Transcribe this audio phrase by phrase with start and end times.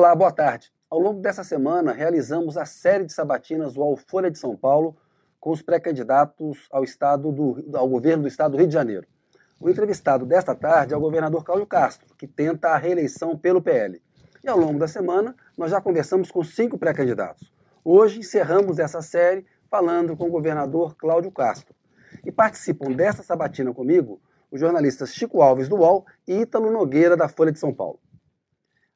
[0.00, 0.72] Olá, boa tarde.
[0.88, 4.96] Ao longo dessa semana, realizamos a série de sabatinas UOL Folha de São Paulo
[5.38, 9.06] com os pré-candidatos ao, estado do, ao governo do estado do Rio de Janeiro.
[9.60, 14.00] O entrevistado desta tarde é o governador Cláudio Castro, que tenta a reeleição pelo PL.
[14.42, 17.52] E ao longo da semana, nós já conversamos com cinco pré-candidatos.
[17.84, 21.74] Hoje encerramos essa série falando com o governador Cláudio Castro.
[22.24, 24.18] E participam desta sabatina comigo
[24.50, 28.00] os jornalistas Chico Alves do UOL e Ítalo Nogueira da Folha de São Paulo.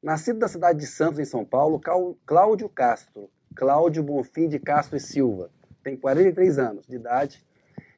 [0.04, 1.80] Nascido da cidade de Santos, em São Paulo,
[2.26, 5.50] Cláudio Castro, Cláudio Bonfim de Castro e Silva,
[5.82, 7.42] tem 43 anos de idade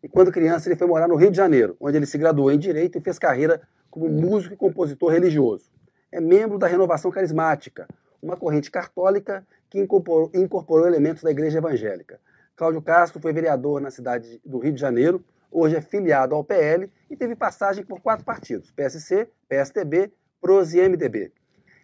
[0.01, 2.60] e quando criança ele foi morar no Rio de Janeiro, onde ele se graduou em
[2.60, 3.60] Direito e fez carreira
[3.91, 5.69] como músico e compositor religioso.
[6.12, 7.88] É membro da Renovação Carismática,
[8.23, 12.20] uma corrente católica que incorporou, incorporou elementos da Igreja Evangélica.
[12.54, 16.88] Cláudio Castro foi vereador na cidade do Rio de Janeiro, hoje é filiado ao PL
[17.10, 21.32] e teve passagem por quatro partidos: PSC, PSTB, PROS e MDB.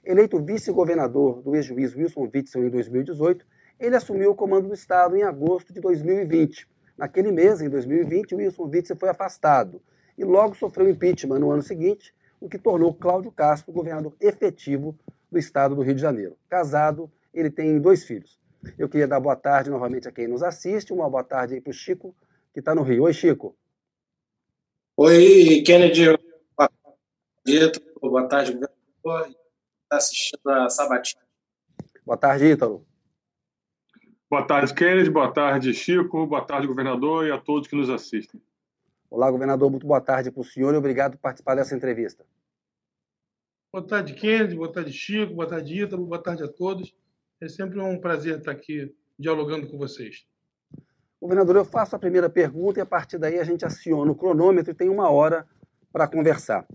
[0.05, 3.47] Eleito vice-governador do ex-juiz Wilson Witzel em 2018,
[3.79, 6.69] ele assumiu o comando do Estado em agosto de 2020.
[6.99, 9.81] Naquele mês, em 2020, Wilson Witzel foi afastado
[10.19, 14.99] e logo sofreu impeachment no ano seguinte, o que tornou Cláudio Castro governador efetivo
[15.31, 16.37] do Estado do Rio de Janeiro.
[16.49, 18.41] Casado, ele tem dois filhos.
[18.79, 21.71] Eu queria dar boa tarde novamente a quem nos assiste, uma boa tarde aí para
[21.71, 22.15] o Chico,
[22.53, 23.05] que está no Rio.
[23.05, 23.57] Oi, Chico.
[24.97, 26.17] Oi, Kennedy.
[28.01, 29.42] Boa tarde, governador.
[29.93, 31.21] Está assistindo a Sabatina.
[32.07, 32.87] Boa tarde, Ítalo.
[34.31, 35.11] Boa tarde, Kennedy.
[35.11, 36.27] Boa tarde, Chico.
[36.27, 38.41] Boa tarde, governador, e a todos que nos assistem.
[39.11, 39.71] Olá, governador.
[39.71, 42.25] Muito boa tarde para o senhor e obrigado por participar dessa entrevista.
[43.71, 44.57] Boa tarde, Kennedy.
[44.57, 45.35] Boa tarde, Chico.
[45.35, 46.07] Boa tarde, Ítalo.
[46.07, 46.97] Boa tarde a todos.
[47.39, 50.25] É sempre um prazer estar aqui dialogando com vocês.
[51.21, 54.73] Governador, eu faço a primeira pergunta e a partir daí a gente aciona o cronômetro
[54.73, 55.47] e tem uma hora
[55.93, 56.67] para conversar.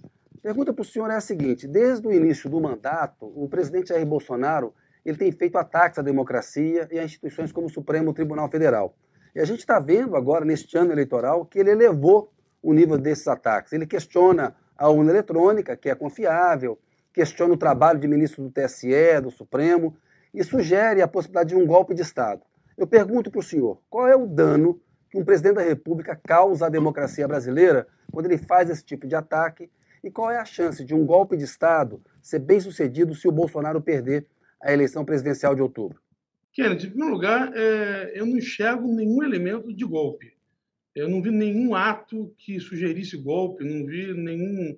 [0.42, 4.06] Pergunta para o senhor é a seguinte: desde o início do mandato, o presidente Jair
[4.06, 4.74] Bolsonaro
[5.06, 8.94] ele tem feito ataques à democracia e a instituições como o Supremo Tribunal Federal.
[9.34, 13.28] E a gente está vendo agora, neste ano eleitoral, que ele elevou o nível desses
[13.28, 13.72] ataques.
[13.72, 16.78] Ele questiona a urna eletrônica, que é confiável,
[17.14, 19.96] questiona o trabalho de ministro do TSE, do Supremo,
[20.34, 22.42] e sugere a possibilidade de um golpe de Estado.
[22.78, 24.80] Eu pergunto para o senhor, qual é o dano
[25.10, 29.16] que um presidente da República causa à democracia brasileira quando ele faz esse tipo de
[29.16, 29.70] ataque
[30.04, 33.32] e qual é a chance de um golpe de Estado ser bem sucedido se o
[33.32, 34.26] Bolsonaro perder
[34.62, 36.00] a eleição presidencial de outubro?
[36.54, 40.34] Kennedy, em primeiro lugar, é, eu não enxergo nenhum elemento de golpe.
[40.96, 44.78] Eu não vi nenhum ato que sugerisse golpe, não vi nenhum.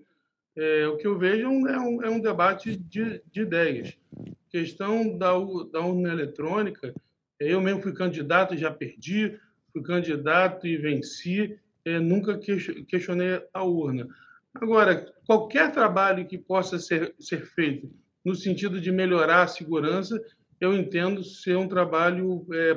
[0.58, 1.68] É, o que eu vejo é um,
[2.04, 3.98] é um, é debate de, de ideias
[4.50, 5.32] questão da,
[5.72, 6.94] da urna eletrônica,
[7.40, 9.38] eu mesmo fui candidato e já perdi,
[9.72, 11.58] fui candidato e venci,
[12.02, 12.38] nunca
[12.88, 14.08] questionei a urna.
[14.62, 17.90] Agora, qualquer trabalho que possa ser, ser feito
[18.24, 20.22] no sentido de melhorar a segurança,
[20.60, 22.76] eu entendo ser um trabalho é,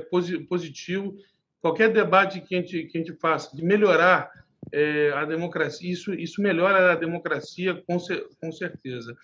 [0.48, 1.16] positivo.
[1.60, 4.30] Qualquer debate que a gente, que a gente faça de melhorar
[4.70, 7.98] é, a democracia, isso, isso melhora a democracia com,
[8.40, 9.16] com certeza.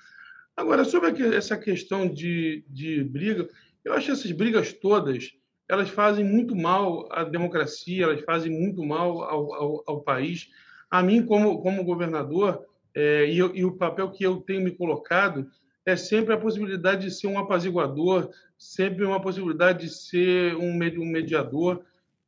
[0.57, 3.49] Agora, sobre essa questão de, de briga,
[3.85, 5.31] eu acho que essas brigas todas
[5.69, 10.49] elas fazem muito mal à democracia, elas fazem muito mal ao, ao, ao país.
[10.91, 14.71] A mim, como, como governador, é, e, eu, e, o papel que eu tenho me
[14.71, 15.51] colocado
[15.85, 21.83] é sempre a possibilidade de ser um apaziguador, sempre uma possibilidade de ser um, mediador.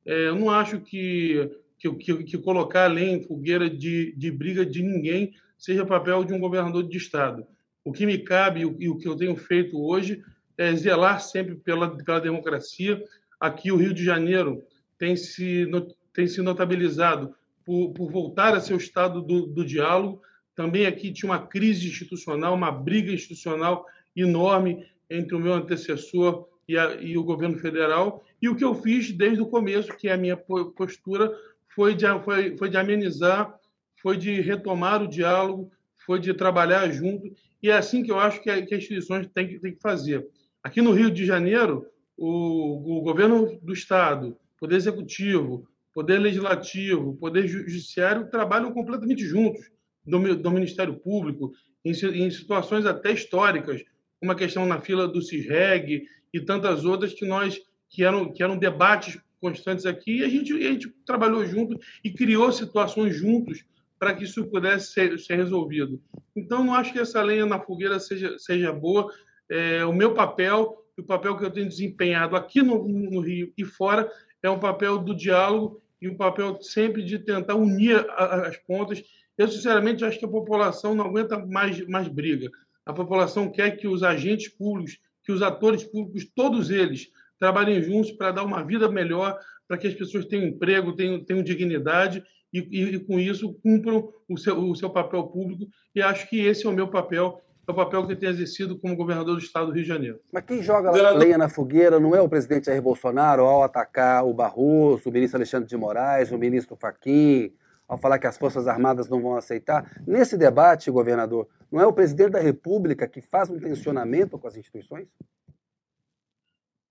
[0.04, 4.82] É, eu não acho que, que, que, que colocar além fogueira de, de briga de
[4.82, 7.46] ninguém seja papel de um governador de Estado.
[7.84, 10.22] O que me cabe e o que eu tenho feito hoje
[10.56, 13.02] é zelar sempre pela, pela democracia.
[13.38, 14.62] Aqui, o Rio de Janeiro
[14.98, 15.66] tem se,
[16.12, 17.34] tem se notabilizado
[17.70, 20.20] por, por voltar a ser o estado do, do diálogo.
[20.56, 23.86] Também aqui tinha uma crise institucional, uma briga institucional
[24.16, 28.24] enorme entre o meu antecessor e, a, e, o governo federal.
[28.42, 31.32] E o que eu fiz desde o começo, que é a minha postura,
[31.68, 33.54] foi de, foi, foi de amenizar,
[34.02, 35.70] foi de retomar o diálogo,
[36.04, 37.32] foi de trabalhar junto.
[37.62, 39.80] E é assim que eu acho que, a, que as instituições têm que, têm que
[39.80, 40.26] fazer.
[40.60, 41.86] Aqui no Rio de Janeiro,
[42.16, 49.70] o, o governo do Estado, Poder Executivo, Poder Legislativo, Poder Judiciário trabalham completamente juntos,
[50.06, 51.52] do, do Ministério Público,
[51.84, 53.82] em, em, situações até históricas,
[54.20, 58.56] uma questão na fila do CISREG e tantas outras que nós que eram, que eram
[58.56, 63.64] debates constantes aqui, e a gente, a gente trabalhou junto e criou situações juntos
[63.98, 66.00] para que isso pudesse ser, ser, resolvido.
[66.36, 69.12] Então, não acho que essa lenha na fogueira seja, seja boa.
[69.48, 73.64] É, o meu papel, o papel que eu tenho desempenhado aqui no, no Rio e
[73.64, 74.10] fora,
[74.42, 79.02] é um papel do diálogo e um papel sempre de tentar unir as pontas.
[79.36, 82.50] Eu, sinceramente, acho que a população não aguenta mais, mais briga.
[82.84, 84.98] A população quer que os agentes públicos
[85.30, 87.08] que os atores públicos, todos eles,
[87.38, 89.38] trabalhem juntos para dar uma vida melhor,
[89.68, 92.22] para que as pessoas tenham emprego, tenham, tenham dignidade
[92.52, 95.70] e, e, e, com isso cumpram o seu, o seu papel público.
[95.94, 97.40] E acho que esse é o meu papel,
[97.70, 100.20] é o papel que eu tenho exercido como governador do Estado do Rio de Janeiro.
[100.32, 104.34] Mas quem joga lenha na fogueira não é o presidente Jair Bolsonaro ao atacar o
[104.34, 107.52] Barroso, o ministro Alexandre de Moraes, o ministro Faquim,
[107.88, 109.90] ao falar que as Forças Armadas não vão aceitar.
[110.06, 114.56] Nesse debate, governador, não é o presidente da República que faz um tensionamento com as
[114.56, 115.08] instituições?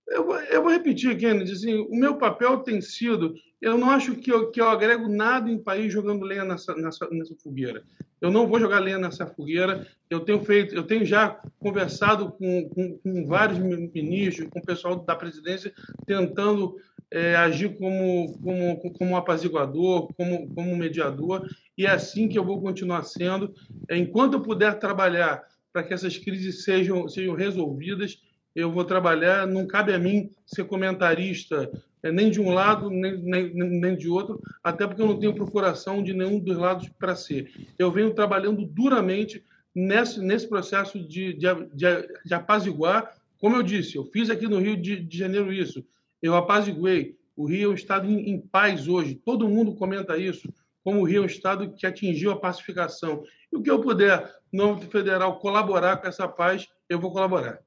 [0.09, 4.31] Eu, eu vou repetir, Kennedy, assim, o meu papel tem sido, eu não acho que
[4.31, 7.83] eu, que eu agrego nada em país jogando lenha nessa, nessa, nessa fogueira.
[8.19, 9.87] Eu não vou jogar lenha nessa fogueira.
[10.09, 14.95] Eu tenho feito, eu tenho já conversado com, com, com vários ministros, com o pessoal
[14.95, 15.73] da presidência,
[16.05, 16.75] tentando
[17.11, 21.47] é, agir como, como, como apaziguador, como, como mediador,
[21.77, 23.53] e é assim que eu vou continuar sendo.
[23.89, 28.21] Enquanto eu puder trabalhar para que essas crises sejam, sejam resolvidas,
[28.55, 29.47] eu vou trabalhar.
[29.47, 31.69] Não cabe a mim ser comentarista
[32.01, 35.35] é, nem de um lado, nem, nem, nem de outro, até porque eu não tenho
[35.35, 37.51] procuração de nenhum dos lados para ser.
[37.77, 39.43] Eu venho trabalhando duramente
[39.75, 43.13] nesse, nesse processo de, de, de, de apaziguar.
[43.37, 45.85] Como eu disse, eu fiz aqui no Rio de, de Janeiro isso.
[46.21, 47.17] Eu apaziguei.
[47.35, 49.15] O Rio é um estado em, em paz hoje.
[49.15, 50.49] Todo mundo comenta isso
[50.83, 53.23] como o Rio é um estado que atingiu a pacificação.
[53.51, 57.59] E o que eu puder, no âmbito federal, colaborar com essa paz, eu vou colaborar.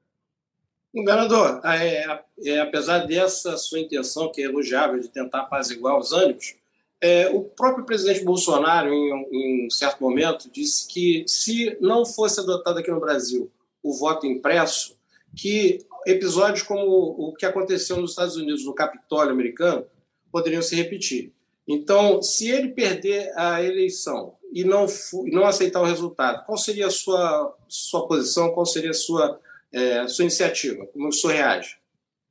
[0.93, 6.55] Governador, é, é, apesar dessa sua intenção, que é elogiável, de tentar apaziguar os ânimos,
[7.01, 12.39] é, o próprio presidente Bolsonaro, em, em um certo momento, disse que se não fosse
[12.39, 13.51] adotado aqui no Brasil
[13.81, 14.95] o voto impresso,
[15.35, 19.85] que episódios como o que aconteceu nos Estados Unidos, no Capitólio americano,
[20.31, 21.33] poderiam se repetir.
[21.67, 24.85] Então, se ele perder a eleição e não,
[25.25, 29.39] não aceitar o resultado, qual seria a sua, sua posição, qual seria a sua
[29.73, 30.85] é, sua iniciativa?
[30.87, 31.77] Como o senhor reage?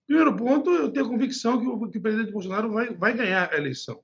[0.06, 3.52] Primeiro ponto, eu tenho a convicção que o, que o presidente Bolsonaro vai, vai ganhar
[3.52, 4.00] a eleição.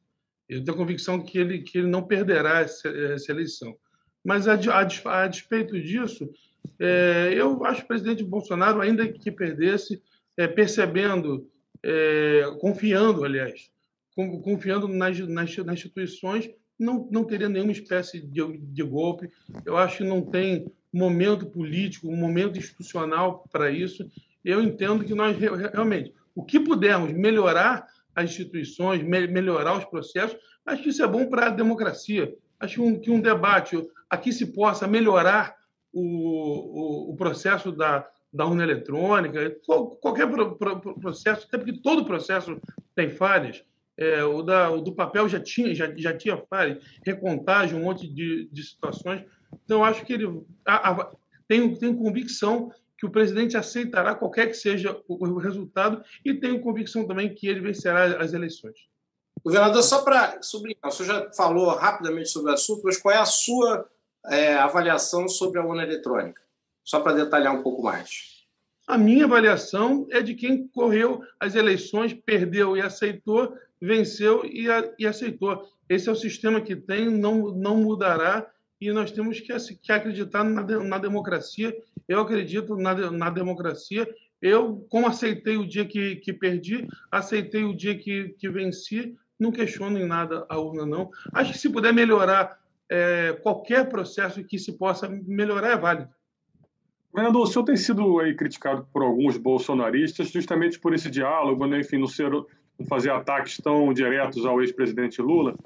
[0.49, 3.77] Eu tenho a convicção que ele, que ele não perderá essa, essa eleição.
[4.25, 6.29] Mas, a, a, a despeito disso,
[6.79, 10.03] é, eu acho que o presidente Bolsonaro, ainda que perdesse,
[10.37, 11.49] é, percebendo,
[11.83, 13.71] é, confiando, aliás,
[14.43, 19.31] confiando nas, nas, nas, instituições, não, não teria nenhuma espécie de, de golpe.
[19.65, 24.09] Eu acho que não tem momento político, um momento institucional para isso.
[24.45, 30.83] Eu entendo que nós realmente, o que pudermos melhorar as instituições, melhorar os processos, acho
[30.83, 32.35] que isso é bom para a democracia.
[32.59, 33.77] Acho que um, debate
[34.11, 35.55] aqui se possa melhorar
[35.93, 39.57] o, o, o processo da, da urna eletrônica,
[40.01, 40.29] qualquer
[41.01, 42.61] processo, até porque todo processo
[42.95, 43.63] tem falhas.
[43.97, 48.07] É, o, da, o do papel já tinha, já, já tinha falhas, recontagem, um monte
[48.07, 49.25] de, de situações.
[49.65, 51.11] Então, acho que ele a, a,
[51.47, 56.61] tenho, tenho convicção que o presidente aceitará qualquer que seja o, o resultado e tenho
[56.61, 58.77] convicção também que ele vencerá as eleições.
[59.45, 63.19] Governador, só para sublinhar, o senhor já falou rapidamente sobre o assunto, mas qual é
[63.19, 63.89] a sua
[64.27, 66.43] é, avaliação sobre a urna eletrônica?
[66.85, 68.39] Só para detalhar um pouco mais.
[68.87, 74.93] A minha avaliação é de quem correu as eleições, perdeu e aceitou, venceu e, a,
[74.99, 75.69] e aceitou.
[75.89, 80.45] Esse é o sistema que tem, não, não mudará e nós temos que, que acreditar
[80.45, 81.77] na, na, democracia.
[82.07, 84.09] Eu acredito na, na, democracia.
[84.41, 89.51] Eu, como aceitei o dia que, que perdi, aceitei o dia que, que venci, não
[89.51, 91.11] questiono em nada a urna, não.
[91.33, 92.59] Acho que se puder melhorar
[92.89, 96.11] é, qualquer processo que se possa melhorar, é válido.
[97.13, 101.81] Fernando, o senhor tem sido aí criticado por alguns bolsonaristas justamente por esse diálogo, né?
[101.81, 102.47] enfim, não, ser, não
[102.89, 105.57] fazer ataques tão diretos ao ex-presidente Lula.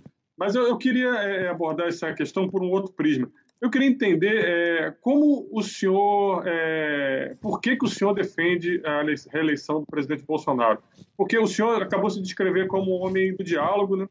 [0.43, 3.31] Mas eu, eu queria é, abordar essa questão por um outro prisma.
[3.61, 9.05] Eu queria entender é, como o senhor, é, por que, que o senhor defende a
[9.31, 10.83] reeleição do presidente Bolsonaro?
[11.17, 14.09] Porque o senhor acabou se descrever como um homem do diálogo, né?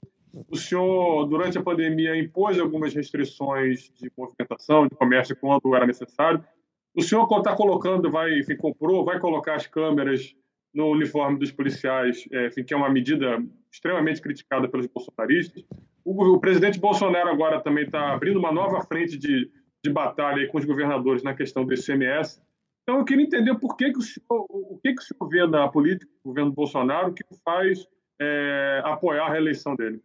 [0.50, 6.42] O senhor, durante a pandemia, impôs algumas restrições de movimentação, de comércio, quando era necessário.
[6.96, 10.34] O senhor está colocando, vai, enfim, comprou, vai colocar as câmeras
[10.74, 15.66] no uniforme dos policiais, é, enfim, que é uma medida extremamente criticada pelos bolsonaristas.
[16.04, 19.50] O, o presidente Bolsonaro agora também está abrindo uma nova frente de,
[19.84, 22.42] de batalha com os governadores na questão do ICMS.
[22.84, 25.48] Então, eu queria entender por que, que o, senhor, o que, que o senhor vê
[25.48, 27.88] na política do governo Bolsonaro que faz
[28.20, 30.02] é, apoiar a reeleição dele.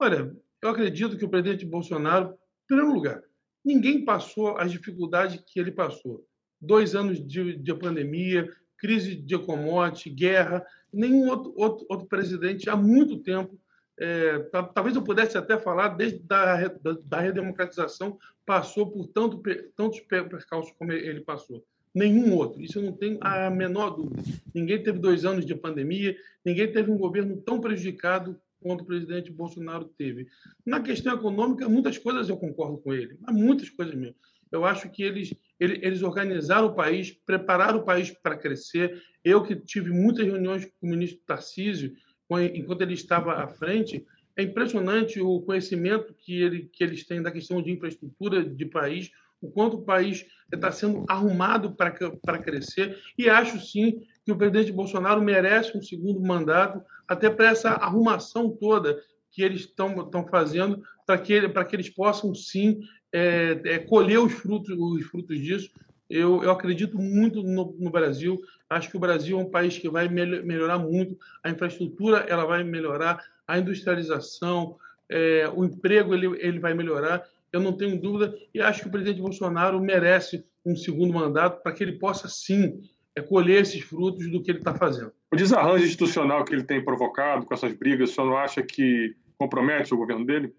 [0.00, 3.22] Olha, eu acredito que o presidente Bolsonaro, em primeiro lugar,
[3.64, 6.24] ninguém passou as dificuldades que ele passou.
[6.60, 8.48] Dois anos de, de pandemia,
[8.78, 10.64] crise de commodity, guerra.
[10.92, 13.58] Nenhum outro, outro, outro presidente há muito tempo
[14.00, 14.38] é,
[14.74, 19.42] talvez eu pudesse até falar, desde da, da, da redemocratização, passou por tanto,
[19.76, 21.62] tantos percalços como ele passou.
[21.94, 22.62] nenhum outro.
[22.62, 24.22] Isso eu não tenho a menor dúvida.
[24.54, 29.30] Ninguém teve dois anos de pandemia, ninguém teve um governo tão prejudicado quanto o presidente
[29.30, 30.26] Bolsonaro teve.
[30.64, 34.16] Na questão econômica, muitas coisas eu concordo com ele, mas muitas coisas mesmo.
[34.50, 39.00] Eu acho que eles, eles organizaram o país, prepararam o país para crescer.
[39.24, 41.94] Eu que tive muitas reuniões com o ministro Tarcísio,
[42.38, 44.06] enquanto ele estava à frente,
[44.36, 49.10] é impressionante o conhecimento que, ele, que eles têm da questão de infraestrutura de país,
[49.40, 52.98] o quanto o país está sendo arrumado para, crescer.
[53.16, 58.50] E acho sim que o presidente Bolsonaro merece um segundo mandato, até para essa arrumação
[58.50, 62.80] toda que eles estão fazendo, para que, que eles possam sim
[63.12, 65.70] é, é, colher os frutos, os frutos disso.
[66.10, 68.40] Eu, eu acredito muito no, no, Brasil.
[68.68, 71.16] Acho que o Brasil é um país que vai melhorar muito.
[71.42, 74.76] A infraestrutura ela vai melhorar, a industrialização,
[75.08, 78.90] é, o emprego ele, ele vai melhorar eu não tenho dúvida, e acho que o
[78.90, 82.80] presidente Bolsonaro merece um segundo mandato para que ele possa, sim,
[83.14, 85.12] é, colher esses frutos do que ele está fazendo.
[85.32, 89.16] O desarranjo institucional que ele tem provocado com essas brigas, o senhor não acha que
[89.36, 90.54] compromete o governo dele?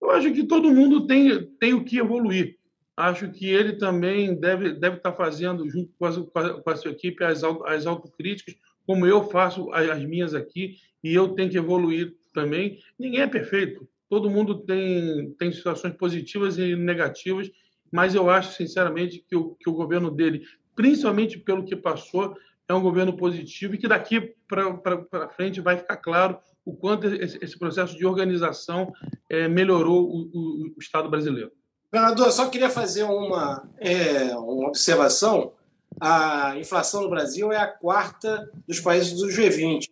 [0.00, 2.58] Eu acho que todo mundo tem, tem o que evoluir.
[2.96, 6.92] Acho que ele também deve, deve estar tá fazendo, junto com a, com a sua
[6.92, 8.54] equipe, as, as autocríticas,
[8.86, 12.78] como eu faço as minhas aqui, e eu tenho que evoluir também.
[12.98, 17.50] Ninguém é perfeito todo mundo tem, tem situações positivas e negativas,
[17.92, 20.42] mas eu acho, sinceramente, que o, que o governo dele,
[20.74, 22.36] principalmente pelo que passou,
[22.68, 27.38] é um governo positivo e que daqui para frente vai ficar claro o quanto esse,
[27.40, 28.92] esse processo de organização
[29.30, 31.52] é, melhorou o, o, o, Estado brasileiro.
[31.92, 35.52] Governador, só queria fazer uma, é, uma observação.
[36.00, 39.88] A inflação no Brasil é a quarta dos países do G20,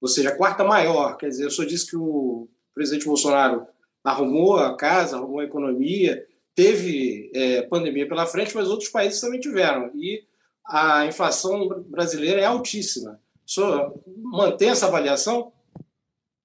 [0.00, 1.16] ou seja, a quarta maior.
[1.16, 3.66] Quer dizer, eu só disse que o presidente Bolsonaro
[4.02, 9.38] arrumou a casa, arrumou a economia, teve é, pandemia pela frente, mas outros países também
[9.38, 9.92] tiveram.
[9.94, 10.24] E
[10.66, 13.20] a inflação brasileira é altíssima.
[13.46, 15.52] O senhor mantém essa avaliação?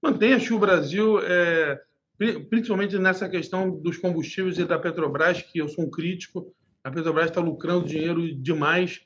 [0.02, 0.34] Mantém.
[0.34, 1.82] Acho que o Brasil, é,
[2.50, 6.54] principalmente nessa questão dos combustíveis e da Petrobras, que eu sou um crítico,
[6.84, 9.02] a Petrobras está lucrando dinheiro demais.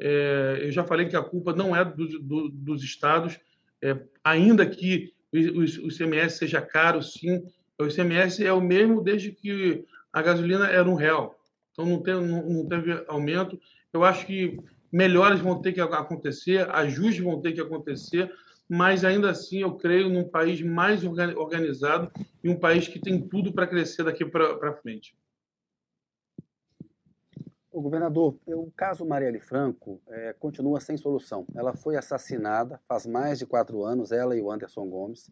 [0.00, 3.38] É, eu já falei que a culpa não é do, do, dos estados,
[3.82, 7.42] é, ainda que o, ICMS seja caro, sim.
[7.78, 11.38] O ICMS é o mesmo desde que a gasolina era um real.
[11.72, 13.58] Então não, tem, não, não teve aumento.
[13.92, 14.58] Eu acho que
[14.92, 18.30] melhores vão ter que acontecer, ajustes vão ter que acontecer,
[18.70, 22.08] mas ainda assim eu creio num país mais organizado
[22.42, 25.12] e um país que tem tudo para crescer daqui para frente.
[27.72, 31.44] O governador, o caso Marielle Franco é, continua sem solução.
[31.52, 35.28] Ela foi assassinada faz mais de quatro anos, ela e o Anderson Gomes.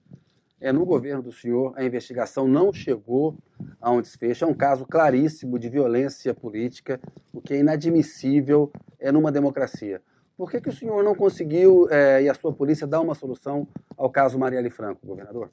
[0.60, 3.38] É, no governo do senhor, a investigação não chegou
[3.80, 4.44] a um desfecho.
[4.44, 7.00] É um caso claríssimo de violência política,
[7.32, 10.02] o que é inadmissível é, numa democracia.
[10.38, 13.66] Por que, que o senhor não conseguiu é, e a sua polícia dar uma solução
[13.96, 15.50] ao caso Marielle Franco, governador?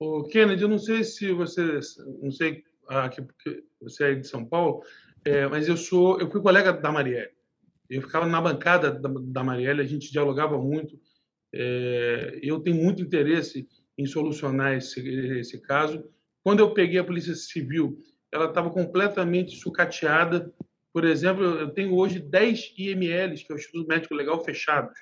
[0.00, 1.78] O Kennedy, eu não sei se você,
[2.22, 3.10] não sei ah,
[3.82, 4.82] você é de São Paulo,
[5.26, 7.30] é, mas eu sou, eu fui colega da Marielle.
[7.90, 10.98] Eu ficava na bancada da, da Marielle, a gente dialogava muito.
[11.54, 15.06] É, eu tenho muito interesse em solucionar esse,
[15.38, 16.02] esse caso.
[16.42, 17.98] Quando eu peguei a Polícia Civil,
[18.32, 20.50] ela estava completamente sucateada.
[20.92, 24.98] Por exemplo, eu tenho hoje 10 IMLs, que é o Instituto Médico Legal, fechados.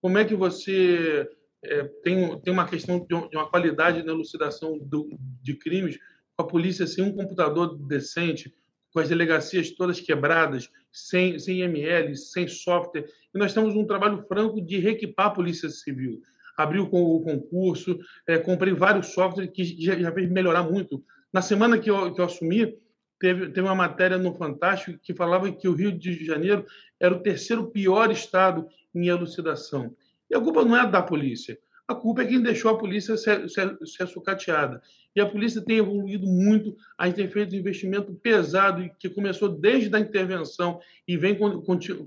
[0.00, 1.28] Como é que você
[1.62, 5.10] é, tem, tem uma questão de uma qualidade na elucidação do,
[5.42, 5.98] de crimes
[6.36, 8.54] com a polícia sem um computador decente,
[8.92, 13.04] com as delegacias todas quebradas, sem, sem ML, sem software.
[13.34, 16.22] E nós temos um trabalho franco de reequipar a Polícia Civil.
[16.56, 21.04] Abriu o concurso, é, comprei vários softwares que já, já fez melhorar muito.
[21.32, 22.76] Na semana que eu, que eu assumi,
[23.20, 26.64] teve, teve uma matéria no Fantástico que falava que o Rio de Janeiro
[26.98, 29.94] era o terceiro pior estado em elucidação.
[30.28, 31.58] E a culpa não é da polícia.
[31.86, 34.80] A culpa é quem deixou a polícia ser, ser, ser sucateada.
[35.14, 39.48] E a polícia tem evoluído muito, a gente tem feito um investimento pesado, que começou
[39.48, 41.36] desde a intervenção e vem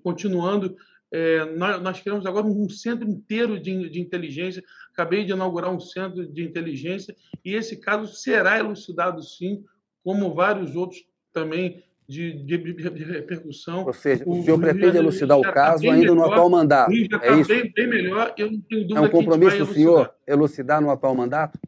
[0.01, 0.75] continuando.
[1.11, 4.63] É, nós, nós criamos agora um centro inteiro de, de inteligência.
[4.93, 9.63] Acabei de inaugurar um centro de inteligência e esse caso será elucidado, sim,
[10.03, 13.85] como vários outros também de, de, de, repercussão.
[13.85, 16.91] Ou seja, o, o senhor pretende elucidar o tá caso ainda melhor, no atual mandato.
[16.91, 17.47] é tá isso?
[17.47, 21.15] Bem, bem, melhor, eu não tenho dúvida É um compromisso do senhor elucidar no atual
[21.15, 21.59] mandato?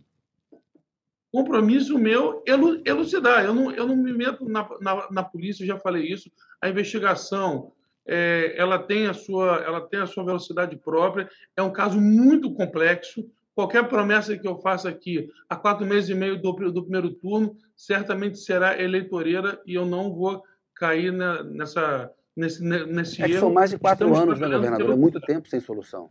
[1.32, 2.44] Compromisso meu
[2.86, 3.44] elucidar.
[3.44, 6.32] Eu não, eu não me meto na, na, na polícia, já falei isso.
[6.62, 7.74] A investigação
[8.08, 11.30] é, ela, tem a sua, ela tem a sua velocidade própria.
[11.56, 13.30] É um caso muito complexo.
[13.55, 17.55] Qualquer promessa que eu faça aqui, há quatro meses e meio do, do primeiro turno,
[17.74, 20.43] certamente será eleitoreira e eu não vou
[20.75, 23.39] cair na, nessa, nesse, nesse é erro.
[23.39, 24.91] São mais de quatro Estamos anos, né, governador?
[24.91, 26.09] É muito tempo sem solução.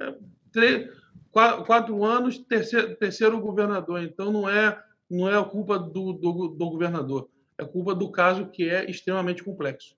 [0.00, 0.12] É,
[0.50, 0.90] três,
[1.30, 4.02] quatro, quatro, anos, terceiro, terceiro governador.
[4.02, 4.76] Então, não é,
[5.08, 7.28] não é a culpa do, do, do governador.
[7.56, 9.94] É culpa do caso que é extremamente complexo.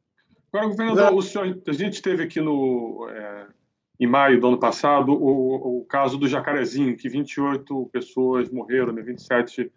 [0.52, 3.46] Agora, governador, o senhor, a gente teve aqui no, é,
[3.98, 9.02] em maio do ano passado o, o, caso do Jacarezinho, que 28 pessoas morreram, né,
[9.02, 9.70] 27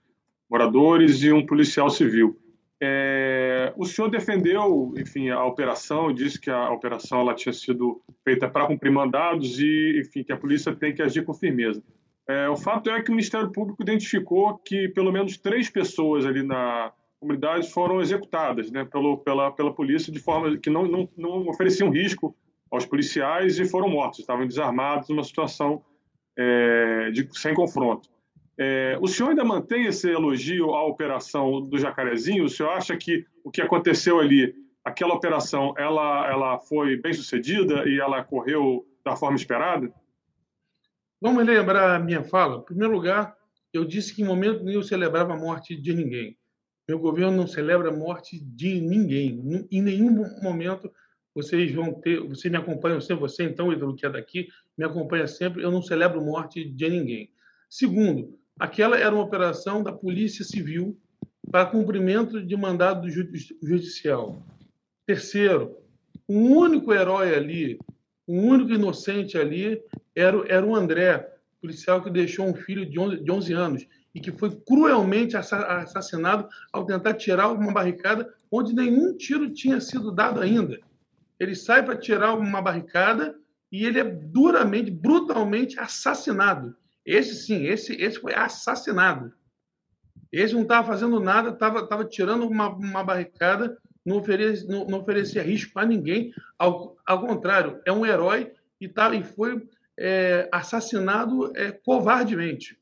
[0.50, 2.38] moradores e um policial civil.
[2.82, 8.50] É, o senhor defendeu, enfim, a operação, disse que a operação ela tinha sido feita
[8.50, 11.84] para cumprir mandados e, enfim, que a polícia tem que agir com firmeza.
[12.28, 16.44] É, o fato é que o Ministério Público identificou que pelo menos três pessoas ali
[16.44, 21.48] na comunidade foram executadas, né, pelo, pela, pela polícia de forma que não, não, não
[21.50, 22.36] ofereciam risco
[22.72, 25.84] aos policiais e foram mortos, estavam desarmados numa situação
[26.38, 28.10] é, de, sem confronto.
[28.58, 32.44] É, o senhor ainda mantém esse elogio à operação do Jacarezinho?
[32.44, 37.88] O senhor acha que o que aconteceu ali, aquela operação, ela, ela foi bem sucedida
[37.88, 39.92] e ela correu da forma esperada?
[41.22, 42.60] Vamos lembrar a minha fala.
[42.60, 43.34] Em primeiro lugar,
[43.74, 46.38] eu disse que em momento nenhum celebrava a morte de ninguém.
[46.88, 49.68] Meu governo não celebra a morte de ninguém.
[49.72, 50.92] Em nenhum momento
[51.34, 52.20] vocês vão ter.
[52.22, 55.64] Vocês me acompanham sempre, você então, Ítalo, que é daqui, me acompanha sempre.
[55.64, 57.32] Eu não celebro morte de ninguém.
[57.70, 61.00] Segundo, Aquela era uma operação da Polícia Civil
[61.50, 64.46] para cumprimento de mandado judicial.
[65.06, 65.78] Terceiro,
[66.28, 67.80] o único herói ali,
[68.28, 69.82] o único inocente ali
[70.14, 71.26] era, era o André,
[71.62, 76.48] policial que deixou um filho de 11, de 11 anos e que foi cruelmente assassinado
[76.74, 80.78] ao tentar tirar uma barricada onde nenhum tiro tinha sido dado ainda.
[81.40, 83.36] Ele sai para tirar uma barricada
[83.72, 86.76] e ele é duramente, brutalmente assassinado.
[87.06, 89.34] Esse sim, esse, esse foi assassinado.
[90.32, 95.00] Esse não estava fazendo nada, estava tava tirando uma, uma barricada, não oferecia, não, não
[95.00, 96.34] oferecia risco para ninguém.
[96.58, 102.78] Ao, ao contrário, é um herói e, tá, e foi é, assassinado é, covardemente.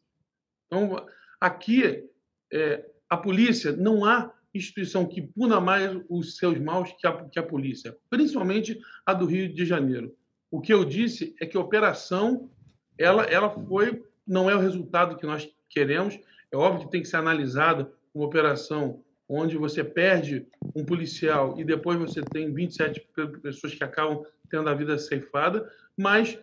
[0.66, 1.06] Então,
[1.40, 2.10] aqui,
[2.52, 7.40] é, a polícia, não há instituição que puna mais os seus maus que a, que
[7.40, 10.16] a polícia, principalmente a do Rio de Janeiro.
[10.50, 12.50] O que eu disse é que a operação
[12.98, 16.20] ela, ela foi não é o resultado que nós queremos.
[16.52, 21.64] É óbvio que tem que ser analisado uma operação onde você perde um policial e
[21.64, 23.08] depois você tem 27
[23.42, 26.40] pessoas que acabam tendo a vida ceifada, mas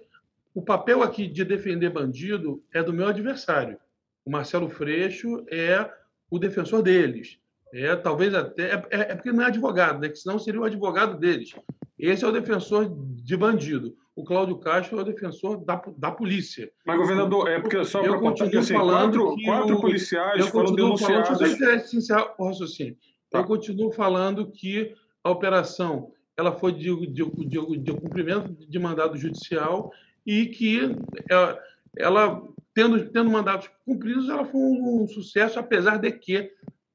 [0.55, 3.79] o papel aqui de defender bandido é do meu adversário.
[4.25, 5.91] O Marcelo Freixo é
[6.31, 7.39] o defensor deles.
[7.75, 10.09] É talvez até é, é, é porque não é advogado, né?
[10.09, 11.55] Que senão seria o advogado deles.
[11.99, 16.71] Esse é o defensor de bandido o Cláudio Castro é o defensor da, da polícia.
[16.87, 21.29] Mas, governador, é porque só para continuar assim, quatro, quatro policiais foram denunciados.
[21.29, 22.97] Falando, deixa eu o raciocínio.
[23.31, 23.41] Tá.
[23.41, 29.17] Eu continuo falando que a operação ela foi de, de, de, de cumprimento de mandado
[29.17, 29.91] judicial
[30.25, 30.97] e que
[31.29, 31.59] ela,
[31.97, 36.53] ela, tendo, tendo mandatos cumpridos, ela foi um sucesso, apesar de que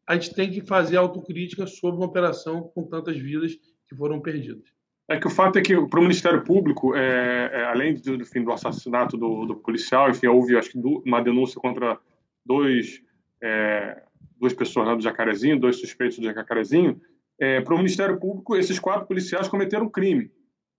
[0.10, 3.56] a gente tem que fazer autocrítica sobre uma operação com tantas vidas
[3.88, 4.64] que foram perdidas.
[5.08, 8.26] É que o fato é que para o Ministério Público, é, é, além do, do,
[8.26, 12.00] fim do assassinato do, do, policial, enfim, houve acho que uma denúncia contra
[12.44, 13.04] dois
[13.42, 14.02] é,
[14.40, 17.00] duas pessoas lá do Jacarezinho, dois suspeitos do Jacarezinho.
[17.40, 20.32] É, para o Ministério Público, esses quatro policiais cometeram crime.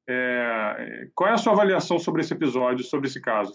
[0.08, 3.52] É, qual é a sua avaliação sobre esse episódio, sobre esse caso?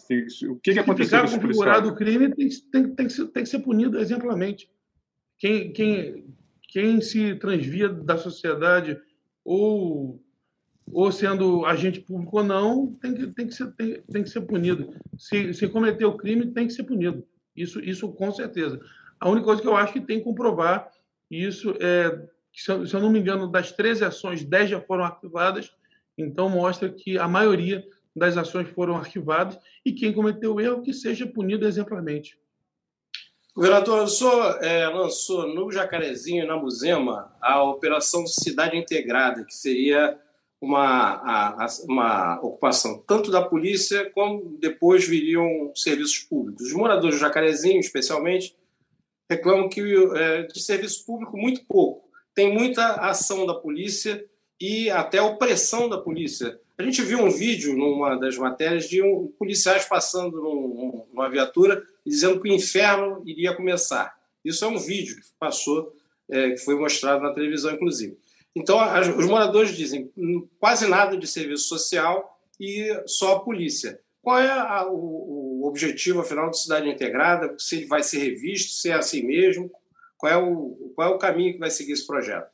[0.50, 3.44] O que, que aconteceu com esse configurado o crime tem, tem, tem, que ser, tem
[3.44, 4.70] que ser punido exemplarmente.
[5.38, 6.26] Quem, quem,
[6.70, 9.00] quem se transvia da sociedade
[9.44, 10.22] ou
[10.92, 14.42] ou sendo agente público ou não, tem que, tem que, ser, tem, tem que ser
[14.42, 14.94] punido.
[15.18, 17.26] Se, se cometer o crime, tem que ser punido.
[17.56, 18.80] Isso, isso com certeza.
[19.20, 20.92] A única coisa que eu acho que tem que comprovar
[21.30, 25.04] isso é se eu, se eu não me engano, das 13 ações, 10 já foram
[25.04, 25.72] arquivadas,
[26.18, 30.94] então mostra que a maioria das ações foram arquivadas e quem cometeu o erro que
[30.94, 32.40] seja punido exemplarmente.
[33.56, 39.56] Governador, o senhor é, lançou no Jacarezinho e na Muzema a Operação Cidade Integrada, que
[39.56, 40.20] seria
[40.60, 46.66] uma, a, uma ocupação tanto da polícia como depois viriam serviços públicos.
[46.68, 48.58] Os moradores do Jacarezinho, especialmente,
[49.30, 49.82] reclamam que
[50.16, 52.10] é, de serviço público muito pouco.
[52.34, 54.26] Tem muita ação da polícia
[54.60, 56.60] e até opressão da polícia.
[56.78, 61.84] A gente viu um vídeo numa das matérias de um, policiais passando num, numa viatura
[62.06, 64.16] dizendo que o inferno iria começar.
[64.44, 65.96] Isso é um vídeo que passou,
[66.30, 68.18] é, que foi mostrado na televisão, inclusive.
[68.56, 74.00] Então, as, os moradores dizem hum, quase nada de serviço social e só a polícia.
[74.22, 77.56] Qual é a, o, o, objetivo, afinal, de cidade integrada?
[77.58, 79.72] Se ele vai ser revisto, se é assim mesmo?
[80.18, 82.50] Qual é o, qual é o caminho que vai seguir esse projeto?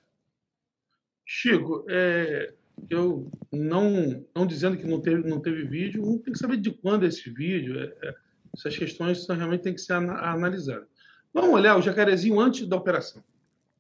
[1.26, 2.54] Chico, é,
[2.90, 6.72] eu não, não dizendo que não teve, não teve vídeo, um tem que saber de
[6.72, 7.80] quando esse vídeo.
[7.80, 8.16] É, é,
[8.56, 10.88] essas questões realmente têm que ser analisadas.
[11.34, 13.24] Vamos olhar o jacarezinho antes da operação.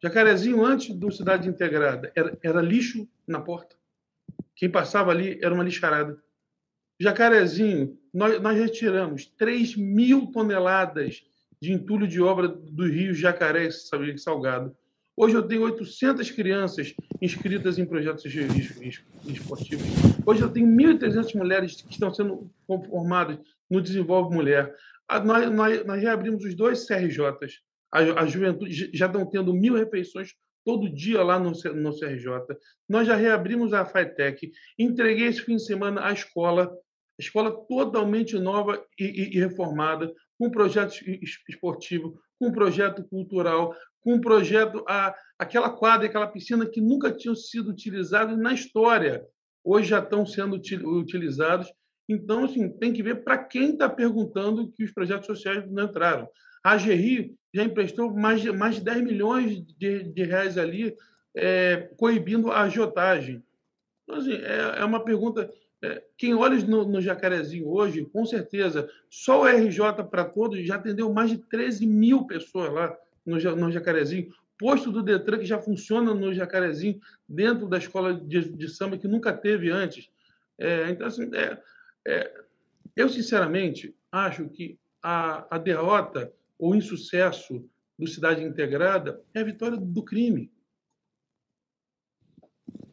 [0.02, 3.76] Jacarezinho antes do Cidade Integrada era, era lixo na porta.
[4.56, 6.22] Quem passava ali era uma lixarada.
[7.00, 11.24] Jacarezinho, nós, nós retiramos 3 mil toneladas
[11.62, 13.70] de entulho de obra do rio Jacaré
[14.18, 14.76] Salgado.
[15.22, 18.26] Hoje eu tenho 800 crianças inscritas em projetos
[19.28, 19.86] esportivos.
[20.26, 23.38] Hoje eu tenho 1.300 mulheres que estão sendo formadas
[23.70, 24.76] no Desenvolve Mulher.
[25.24, 27.60] Nós, nós, nós reabrimos os dois CRJs.
[27.94, 30.34] A, a juventude já estão tendo mil refeições
[30.66, 32.58] todo dia lá no, no CRJ.
[32.90, 34.52] Nós já reabrimos a FATEC.
[34.80, 36.76] Entreguei esse fim de semana a escola,
[37.20, 40.96] escola totalmente nova e, e, e reformada, com projeto
[41.48, 47.36] esportivo, com projeto cultural, com um projeto, a, aquela quadra, aquela piscina que nunca tinham
[47.36, 49.24] sido utilizados na história,
[49.64, 50.60] hoje já estão sendo
[50.98, 51.72] utilizados.
[52.10, 56.28] Então, assim, tem que ver para quem está perguntando que os projetos sociais não entraram.
[56.64, 60.96] A GRI já emprestou mais de, mais de 10 milhões de, de reais ali,
[61.38, 63.44] é, coibindo a agiotagem.
[64.04, 65.54] Então, assim, é, é uma pergunta.
[65.84, 70.76] É, quem olha no, no, Jacarezinho hoje, com certeza, só o RJ para todos já
[70.76, 74.32] atendeu mais de 13 mil pessoas lá no, no Jacarezinho.
[74.60, 79.08] Posto do Detran que já funciona no Jacarezinho, dentro da escola de, de samba, que
[79.08, 80.08] nunca teve antes.
[80.56, 81.60] É, então, assim, é,
[82.08, 82.42] é,
[82.96, 87.68] eu, sinceramente, acho que a, a derrota ou insucesso
[87.98, 90.52] do Cidade Integrada é a vitória do crime.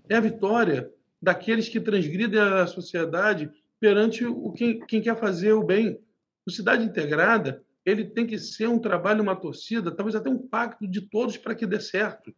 [0.08, 3.50] É a vitória daqueles que transgridem a sociedade
[3.80, 5.98] perante o quem, quem quer fazer o bem.
[6.46, 10.86] O Cidade Integrada ele tem que ser um trabalho, uma torcida, talvez até um pacto
[10.86, 12.34] de todos para que dê certo.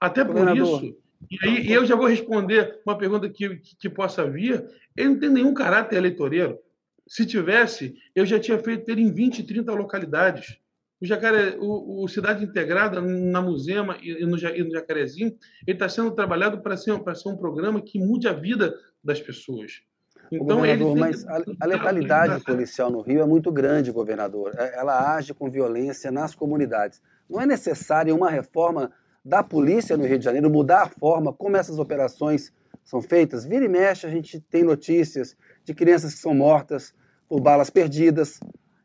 [0.00, 0.96] Até por isso,
[1.30, 4.64] e aí eu já vou responder uma pergunta que, que, que, possa vir,
[4.96, 6.58] ele não tem nenhum caráter eleitoreiro.
[7.06, 10.58] Se tivesse, eu já tinha feito ele em 20, 30 localidades.
[11.02, 15.36] O, Jacaré, o, o Cidade Integrada, na Musema e no, e no Jacarezinho,
[15.66, 19.82] ele está sendo trabalhado para ser, ser um programa que mude a vida das pessoas.
[20.30, 24.52] Então, governador, mas a, a letalidade policial no Rio é muito grande, governador.
[24.56, 27.02] É, ela age com violência nas comunidades.
[27.28, 28.92] Não é necessária uma reforma
[29.24, 32.52] da polícia no Rio de Janeiro, mudar a forma como essas operações
[32.84, 33.44] são feitas?
[33.44, 36.94] Vira e mexe, a gente tem notícias de crianças que são mortas
[37.28, 38.38] por balas perdidas.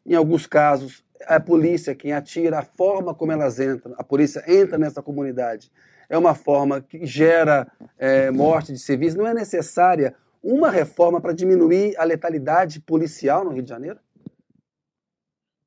[0.06, 4.78] Em alguns casos, a polícia quem atira, a forma como elas entram, a polícia entra
[4.78, 5.72] nessa comunidade,
[6.10, 9.16] é uma forma que gera é, morte de civis.
[9.16, 14.00] Não é necessária uma reforma para diminuir a letalidade policial no Rio de Janeiro?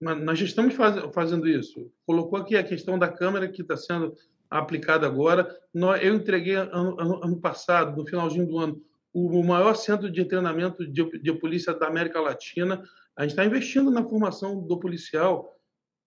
[0.00, 1.92] Nós já estamos faz, fazendo isso.
[2.06, 4.14] Colocou aqui a questão da câmera que está sendo
[4.48, 5.54] aplicada agora.
[5.74, 8.80] Eu entreguei ano, ano, ano, passado, no finalzinho do ano,
[9.12, 12.82] o maior centro de treinamento de, de polícia da América Latina.
[13.20, 15.54] A gente está investindo na formação do policial.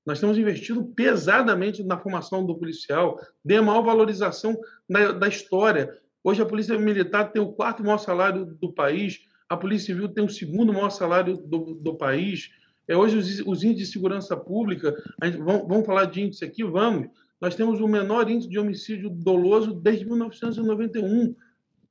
[0.04, 5.96] Nós estamos investindo pesadamente na formação do policial, de maior valorização da, da história.
[6.24, 10.26] Hoje a Polícia Militar tem o quarto maior salário do país, a Polícia Civil tem
[10.26, 12.50] o segundo maior salário do, do país.
[12.88, 16.64] É, hoje os, os, índices de segurança pública, gente, vamos, vamos, falar de índice aqui?
[16.64, 17.12] Vamos.
[17.40, 21.36] Nós temos o menor índice de homicídio doloso desde 1991.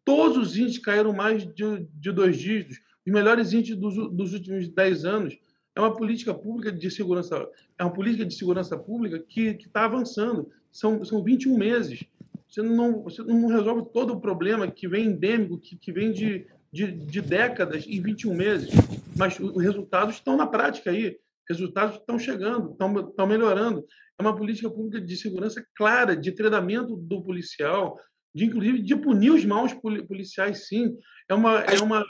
[0.04, 2.80] Todos os índices caíram mais de, de dois dígitos.
[3.06, 5.38] Os melhores índices dos, dos últimos 10 anos.
[5.74, 10.50] É uma política pública de segurança, é uma política de segurança pública que está avançando.
[10.70, 12.04] São, são 21 meses.
[12.48, 16.46] Você não, você não resolve todo o problema que vem endêmico, que, que vem de,
[16.70, 18.70] de, de décadas em 21 meses.
[19.16, 21.16] Mas os resultados estão na prática aí.
[21.48, 23.84] Resultados estão chegando, estão, estão melhorando.
[24.18, 27.98] É uma política pública de segurança clara, de treinamento do policial,
[28.34, 30.96] de inclusive de punir os maus policiais, sim.
[31.28, 32.04] É uma, é uma,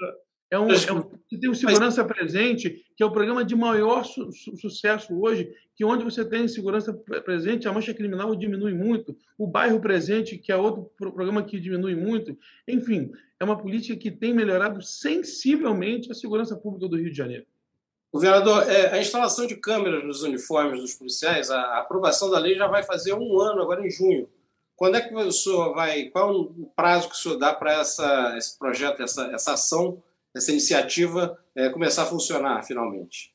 [0.52, 4.04] é um, é um, você tem o Segurança Presente, que é o programa de maior
[4.04, 6.92] su su sucesso hoje, que onde você tem segurança
[7.24, 9.16] presente, a mancha criminal diminui muito.
[9.38, 12.36] O Bairro Presente, que é outro programa que diminui muito.
[12.68, 13.10] Enfim,
[13.40, 17.46] é uma política que tem melhorado sensivelmente a segurança pública do Rio de Janeiro.
[18.12, 22.56] Governador, é, a instalação de câmeras nos uniformes dos policiais, a, a aprovação da lei
[22.56, 24.28] já vai fazer um ano, agora em junho.
[24.76, 26.10] Quando é que o senhor vai.
[26.10, 27.80] Qual o prazo que o senhor dá para
[28.36, 30.02] esse projeto, essa, essa ação?
[30.34, 33.34] Essa iniciativa é, começar a funcionar finalmente?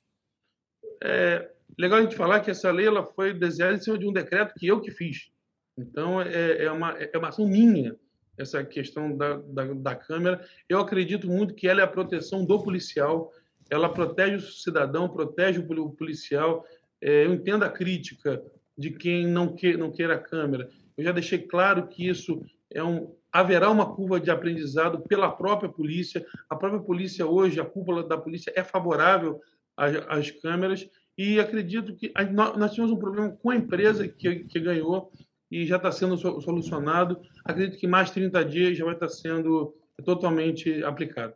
[1.03, 4.13] É legal a gente falar que essa lei ela foi desenhada em cima de um
[4.13, 5.29] decreto que eu que fiz.
[5.77, 7.95] Então, é, é, uma, é uma ação minha
[8.37, 10.45] essa questão da, da, da Câmara.
[10.69, 13.33] Eu acredito muito que ela é a proteção do policial,
[13.69, 16.65] ela protege o cidadão, protege o policial.
[17.01, 18.41] É, eu entendo a crítica
[18.77, 20.69] de quem não, que, não queira a Câmara.
[20.95, 25.69] Eu já deixei claro que isso é um, haverá uma curva de aprendizado pela própria
[25.69, 26.25] polícia.
[26.49, 29.39] A própria polícia hoje, a cúpula da polícia é favorável
[29.75, 34.59] às, às câmeras e acredito que nós tínhamos um problema com a empresa que, que
[34.59, 35.11] ganhou
[35.51, 37.21] e já está sendo solucionado.
[37.45, 41.33] Acredito que mais 30 dias já vai estar sendo totalmente aplicado.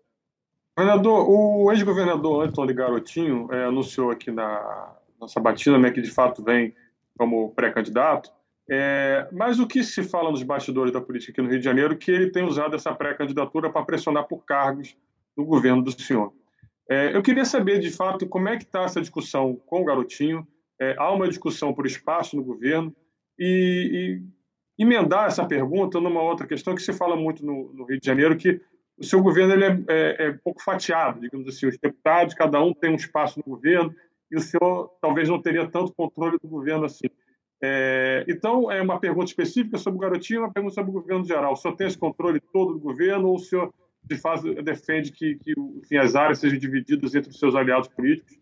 [0.76, 6.44] Governador, o ex-governador Antônio Garotinho é, anunciou aqui na nossa batida né, que de fato
[6.44, 6.74] vem
[7.16, 8.32] como pré-candidato.
[8.69, 11.93] É, mas o que se fala nos bastidores da política aqui no Rio de Janeiro
[11.93, 14.95] é que ele tem usado essa pré-candidatura para pressionar por cargos
[15.36, 16.34] no governo do senhor.
[16.89, 20.47] É, eu queria saber, de fato, como é que está essa discussão com o Garotinho.
[20.80, 22.93] É, há uma discussão por espaço no governo
[23.38, 24.21] e,
[24.78, 28.06] e, emendar essa pergunta numa outra questão que se fala muito no, no Rio de
[28.06, 28.60] Janeiro, que
[28.97, 31.67] o seu governo ele é, é, é pouco fatiado, digamos assim.
[31.67, 33.93] Os deputados, cada um tem um espaço no governo
[34.30, 37.08] e o senhor talvez não teria tanto controle do governo assim.
[37.63, 41.24] É, então, é uma pergunta específica sobre o garotinho e uma pergunta sobre o governo
[41.24, 41.54] geral.
[41.54, 43.71] O senhor tem esse controle todo do governo ou o senhor
[44.04, 48.36] de faz, defende que, que enfim, as áreas sejam divididas entre os seus aliados políticos,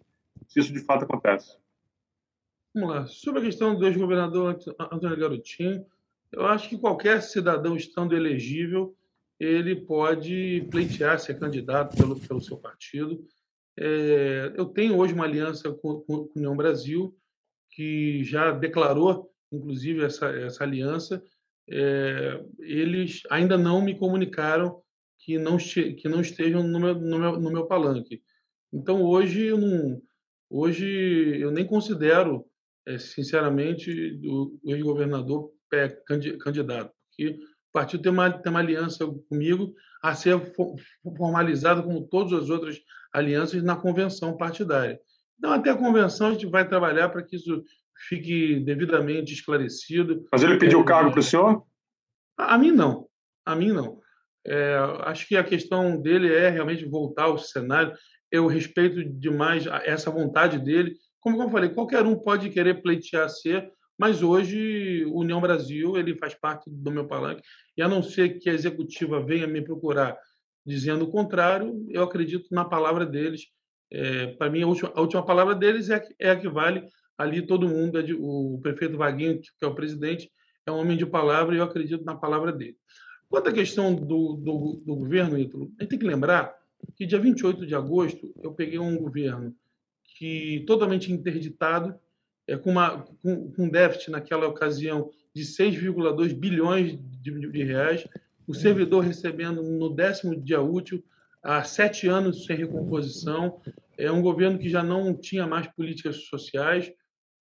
[0.47, 1.57] se isso de fato acontece?
[2.73, 3.05] Vamos lá.
[3.07, 4.57] Sobre a questão do ex-governador
[4.91, 5.85] Antônio Garotinho,
[6.31, 8.95] eu acho que qualquer cidadão estando elegível,
[9.39, 13.25] ele pode pleitear ser candidato pelo, pelo seu partido.
[13.77, 17.15] É, eu tenho hoje uma aliança com, com a União Brasil,
[17.79, 21.23] que já declarou, inclusive, essa, essa aliança.
[21.69, 24.81] É, eles ainda não me comunicaram
[25.17, 28.21] que não, que não estejam no meu, no meu, no meu palanque.
[28.73, 30.01] Então, hoje, eu não,
[30.49, 32.45] hoje eu nem considero,
[32.85, 35.49] é, sinceramente, o, o ex-governador
[36.43, 40.37] candidato, porque o partido tem uma, tem uma aliança comigo a ser
[41.15, 42.77] formalizada como todas as outras
[43.13, 44.99] alianças na convenção partidária.
[45.39, 47.63] Então, até a convenção, a gente vai trabalhar para que isso
[48.07, 50.25] fique devidamente esclarecido.
[50.31, 51.63] Mas ele pediu é, cargo para o senhor?
[52.37, 53.07] A, a, mim, não.
[53.45, 53.99] A mim, não.
[54.45, 57.95] É, acho que a questão dele é realmente voltar ao cenário.
[58.29, 60.95] Eu respeito demais essa vontade dele.
[61.21, 66.33] Como eu falei, qualquer um pode querer pleitear ser, mas hoje União Brasil ele faz
[66.33, 67.41] parte do meu palanque.
[67.75, 70.17] E a não ser que a executiva venha me procurar
[70.65, 73.47] dizendo o contrário, eu acredito na palavra deles
[73.91, 76.85] é, para mim, a última, a última, palavra deles é, é, a que vale.
[77.17, 80.31] Ali todo mundo, é de, o prefeito Vaguinho, que é o presidente,
[80.65, 82.77] é um homem de palavra e eu acredito na palavra dele.
[83.27, 86.55] Quanto à questão do, do, do governo, Ítalo, a gente tem que lembrar
[86.95, 89.53] que dia 28 de agosto eu peguei um governo
[90.17, 91.93] que totalmente interditado,
[92.47, 98.07] é, com, uma, com, com um déficit naquela ocasião de 6,2 bilhões de, de reais,
[98.47, 101.03] o servidor recebendo no décimo dia útil
[101.43, 103.61] há sete anos sem recomposição,
[103.97, 106.91] é um governo que já não tinha mais políticas sociais,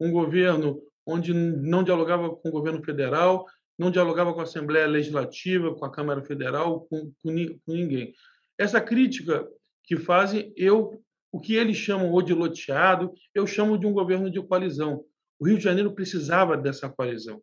[0.01, 3.47] um governo onde não dialogava com o governo federal,
[3.79, 8.13] não dialogava com a Assembleia Legislativa, com a Câmara Federal, com, com, com ninguém.
[8.59, 9.49] Essa crítica
[9.85, 14.31] que fazem, eu, o que eles chamam ou de loteado, eu chamo de um governo
[14.31, 15.05] de coalizão.
[15.39, 17.41] O Rio de Janeiro precisava dessa coalizão.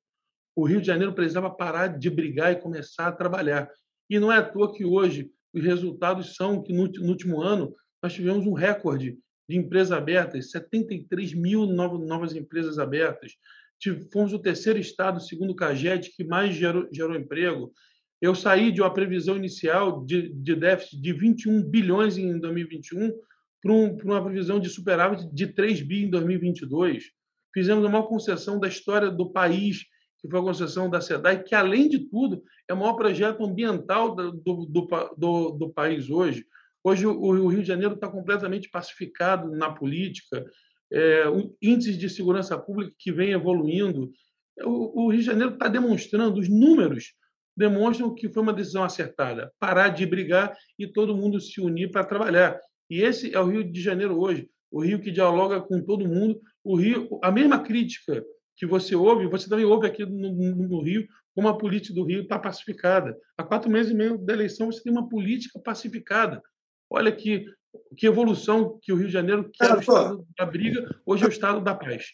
[0.56, 3.70] O Rio de Janeiro precisava parar de brigar e começar a trabalhar.
[4.10, 8.14] E não é à toa que hoje os resultados são que no, último ano nós
[8.14, 13.34] tivemos um recorde de empresas abertas, 73 mil novas empresas abertas.
[14.12, 17.72] Fomos o terceiro estado, segundo o CAGED, que mais gerou, gerou emprego.
[18.22, 23.12] Eu saí de uma previsão inicial de, de déficit de 21 bilhões em 2021
[23.62, 27.12] para, um, uma previsão de superávit de 3 bi em 2022.
[27.54, 29.86] Fizemos a maior concessão da história do país
[30.26, 34.16] que foi a concessão da SEDAI, que, além de tudo, é o maior projeto ambiental
[34.16, 34.66] do, do,
[35.18, 36.46] do, do país hoje.
[36.84, 40.46] Hoje, o, Rio de Janeiro está completamente pacificado na política,
[40.92, 44.12] é, o índice de segurança pública que vem evoluindo.
[44.64, 47.14] O, o Rio de Janeiro está demonstrando, os números
[47.58, 52.04] demonstram que foi uma decisão acertada parar de brigar e todo mundo se unir para
[52.04, 52.60] trabalhar.
[52.90, 56.40] E esse é o Rio de Janeiro hoje, o Rio que dialoga com todo mundo,
[56.64, 58.24] o Rio, a mesma crítica
[58.56, 62.24] que você ouve, você também ouve aqui no, no Rio, como a política do Rio
[62.24, 63.18] está pacificada.
[63.38, 66.42] Há quatro meses e meio da eleição, você tem uma política pacificada.
[66.90, 67.46] Olha que,
[67.98, 71.28] que evolução que o Rio de Janeiro, que era o estado da briga, hoje é
[71.28, 72.14] o estado da paz.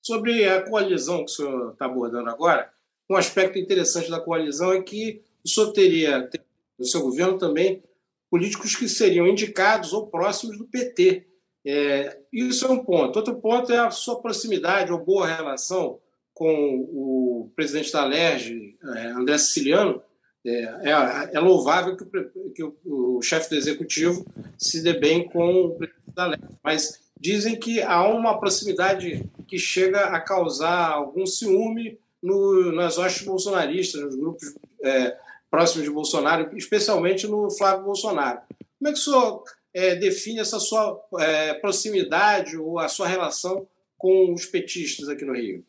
[0.00, 2.72] Sobre a coalizão que o senhor está abordando agora,
[3.08, 6.30] um aspecto interessante da coalizão é que o senhor teria,
[6.78, 7.82] no seu governo também,
[8.30, 11.26] políticos que seriam indicados ou próximos do PT.
[11.64, 13.16] É, isso é um ponto.
[13.16, 15.98] Outro ponto é a sua proximidade ou boa relação
[16.34, 20.02] com o presidente da LERJ, é, André Siciliano.
[20.44, 24.26] É, é, é louvável que, o, que o, o chefe do executivo
[24.58, 29.56] se dê bem com o presidente da LERJ, mas dizem que há uma proximidade que
[29.56, 35.16] chega a causar algum ciúme no, nas hostes bolsonaristas, nos grupos é,
[35.48, 38.40] próximos de Bolsonaro, especialmente no Flávio Bolsonaro.
[38.78, 43.66] Como é que o senhor é, define essa sua é, proximidade ou a sua relação
[43.96, 45.64] com os petistas aqui no Rio?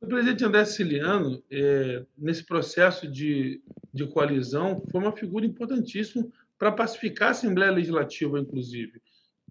[0.00, 3.60] O presidente André Siciliano, é, nesse processo de,
[3.92, 6.26] de coalizão, foi uma figura importantíssima
[6.58, 9.00] para pacificar a Assembleia Legislativa, inclusive.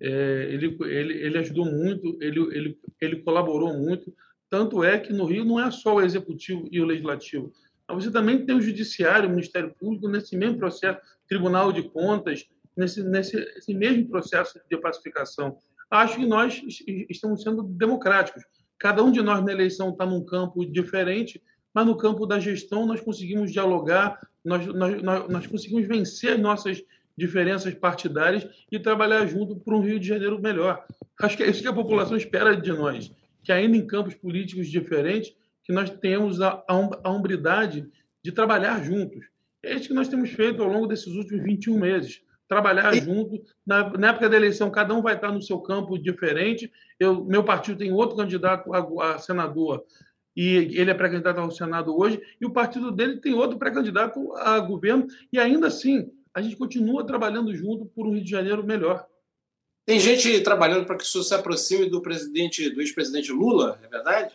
[0.02, 4.14] É, ele, ele, ele ajudou muito, ele, ele, ele colaborou muito.
[4.50, 7.52] Tanto é que no Rio não é só o Executivo e o Legislativo.
[7.90, 12.48] Você também tem o Judiciário, o Ministério Público, nesse mesmo processo, Tribunal de Contas,
[12.80, 15.58] nesse, nesse mesmo processo de pacificação.
[15.92, 16.62] Acho que nós
[17.10, 18.44] estamos sendo democráticos.
[18.78, 21.42] Cada um de nós na eleição está num campo diferente,
[21.74, 26.82] mas no campo da gestão nós conseguimos dialogar, nós, nós, nós conseguimos vencer as nossas
[27.18, 30.86] diferenças partidárias e trabalhar junto para um Rio de Janeiro melhor.
[31.20, 33.12] Acho que é isso que a população espera de nós,
[33.44, 37.86] que ainda em campos políticos diferentes, que nós tenhamos a, a hombridade
[38.24, 39.26] de trabalhar juntos.
[39.62, 42.22] É isso que nós temos feito ao longo desses últimos 21 meses.
[42.50, 43.00] Trabalhar e...
[43.00, 43.42] junto.
[43.66, 46.70] Na, na, época da eleição, cada um vai estar no seu campo diferente.
[47.00, 49.86] Eu, meu partido tem outro candidato a, a senador
[50.36, 54.58] e ele é pré-candidato ao Senado hoje, e o partido dele tem outro pré-candidato a
[54.60, 59.06] governo, e ainda assim a gente continua trabalhando junto por um Rio de Janeiro melhor.
[59.86, 63.88] Tem gente trabalhando para que o senhor se aproxime do presidente, do ex-presidente Lula, é
[63.88, 64.34] verdade?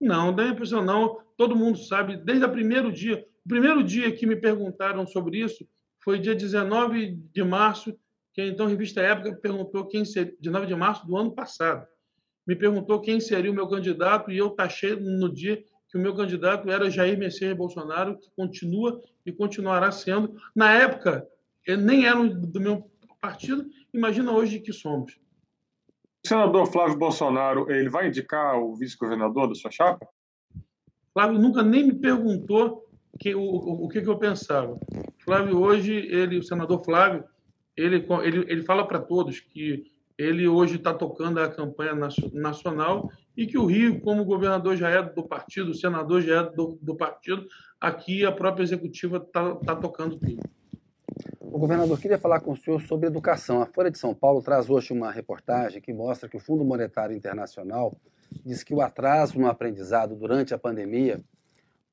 [0.00, 1.20] Não, não é impressão não.
[1.36, 3.26] Todo mundo sabe, desde o primeiro dia.
[3.44, 5.68] O primeiro dia que me perguntaram sobre isso
[6.04, 7.98] foi dia 19 de março,
[8.34, 11.86] que então a revista Época perguntou quem seria, 19 de março do ano passado.
[12.46, 16.14] Me perguntou quem seria o meu candidato e eu taxei no dia que o meu
[16.14, 20.36] candidato era Jair Messias Bolsonaro, que continua e continuará sendo.
[20.54, 21.26] Na época,
[21.66, 22.90] nem eram do meu
[23.20, 25.18] partido, imagina hoje que somos.
[26.24, 30.06] O senador Flávio Bolsonaro, ele vai indicar o vice-governador da sua chapa?
[31.12, 32.83] Flávio nunca nem me perguntou
[33.18, 34.78] que, o, o, que, que eu pensava.
[35.18, 37.24] Flávio, hoje, ele, o senador Flávio,
[37.76, 39.84] ele, ele, ele fala para todos que
[40.16, 41.94] ele hoje está tocando a campanha
[42.32, 46.42] nacional e que o Rio, como governador já é do partido, o senador já é
[46.50, 47.46] do, do partido,
[47.80, 50.40] aqui a própria executiva está tá tocando tudo.
[51.40, 53.62] O governador queria falar com o senhor sobre educação.
[53.62, 57.16] A Folha de São Paulo traz hoje uma reportagem que mostra que o Fundo Monetário
[57.16, 57.96] Internacional
[58.44, 61.22] diz que o atraso no aprendizado durante a pandemia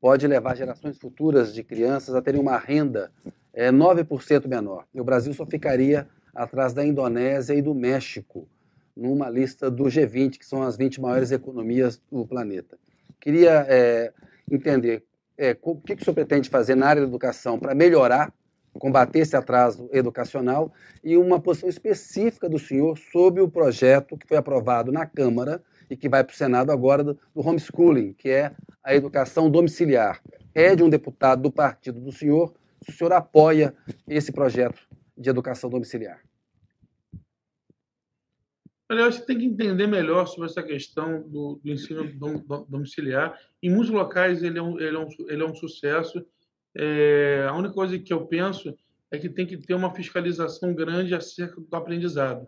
[0.01, 3.11] pode levar gerações futuras de crianças a terem uma renda
[3.53, 4.85] é, 9% menor.
[4.93, 8.47] E o Brasil só ficaria atrás da Indonésia e do México
[8.97, 12.77] numa lista do G20, que são as 20 maiores economias do planeta.
[13.19, 14.11] Queria é,
[14.49, 15.03] entender
[15.37, 18.33] é, o que, que o senhor pretende fazer na área da educação para melhorar,
[18.73, 24.37] combater esse atraso educacional e uma posição específica do senhor sobre o projeto que foi
[24.37, 28.55] aprovado na Câmara e que vai para o Senado agora do, do homeschooling, que é
[28.81, 30.21] a educação domiciliar.
[30.55, 33.75] É de um deputado do partido do senhor, se o senhor apoia
[34.07, 34.79] esse projeto
[35.17, 36.21] de educação domiciliar.
[38.89, 42.09] Olha, eu acho que tem que entender melhor sobre essa questão do, do ensino
[42.69, 43.37] domiciliar.
[43.61, 46.25] Em muitos locais ele é um, ele é um, ele é um sucesso.
[46.73, 48.73] É, a única coisa que eu penso
[49.11, 52.47] é que tem que ter uma fiscalização grande acerca do aprendizado.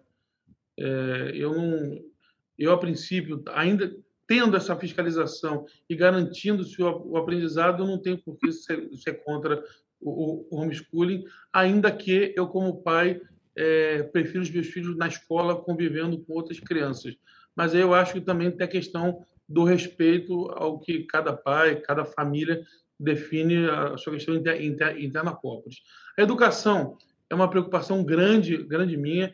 [0.78, 2.13] É, eu não,
[2.58, 3.96] eu a princípio, ainda
[4.28, 9.24] tendo essa fiscalização e garantindo -se o, aprendizado, eu não tenho por que ser, ser
[9.24, 9.64] contra
[10.00, 13.20] o, o homeschooling, ainda que eu como pai
[13.56, 17.16] é, prefiro os meus filhos na escola convivendo com outras crianças.
[17.56, 21.76] Mas aí eu acho que também tem a questão do respeito ao que cada pai,
[21.76, 22.64] cada família
[23.00, 25.76] define a sua questão interna própria.
[26.18, 26.98] A educação
[27.30, 29.34] é uma preocupação grande, grande minha.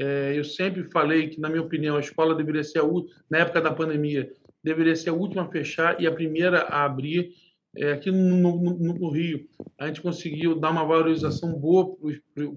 [0.00, 2.84] É, eu sempre falei que, na minha opinião, a escola deveria ser a
[3.28, 4.32] na época da pandemia
[4.62, 7.32] deveria ser a última a fechar e a primeira a abrir.
[7.76, 9.46] É, aqui no, no, no, Rio,
[9.78, 11.96] a gente conseguiu dar uma valorização boa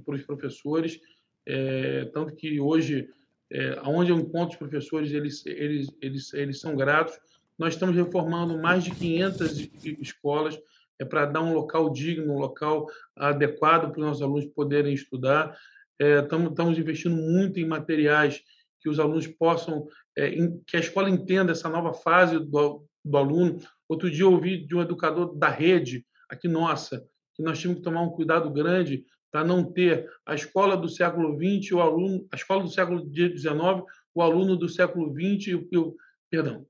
[0.05, 0.99] para os professores,
[1.47, 3.09] é, tanto que hoje,
[3.51, 7.19] é, onde eu encontro os professores, eles, eles, eles, eles são gratos.
[7.57, 10.59] Nós estamos reformando mais de 500 escolas
[10.99, 15.55] é, para dar um local digno, um local adequado para os nossos alunos poderem estudar.
[16.01, 18.41] É, estamos, estamos investindo muito em materiais
[18.81, 19.87] que os alunos possam,
[20.17, 20.31] é,
[20.65, 23.59] que a escola entenda essa nova fase do, do aluno,
[23.91, 27.83] Outro dia eu ouvi de um educador da rede, aqui nossa, que nós tínhamos que
[27.83, 32.37] tomar um cuidado grande para não ter a escola do século XX, o aluno, a
[32.37, 33.83] escola do século XIX,
[34.15, 35.97] o aluno do século XX e o,
[36.29, 36.65] perdão,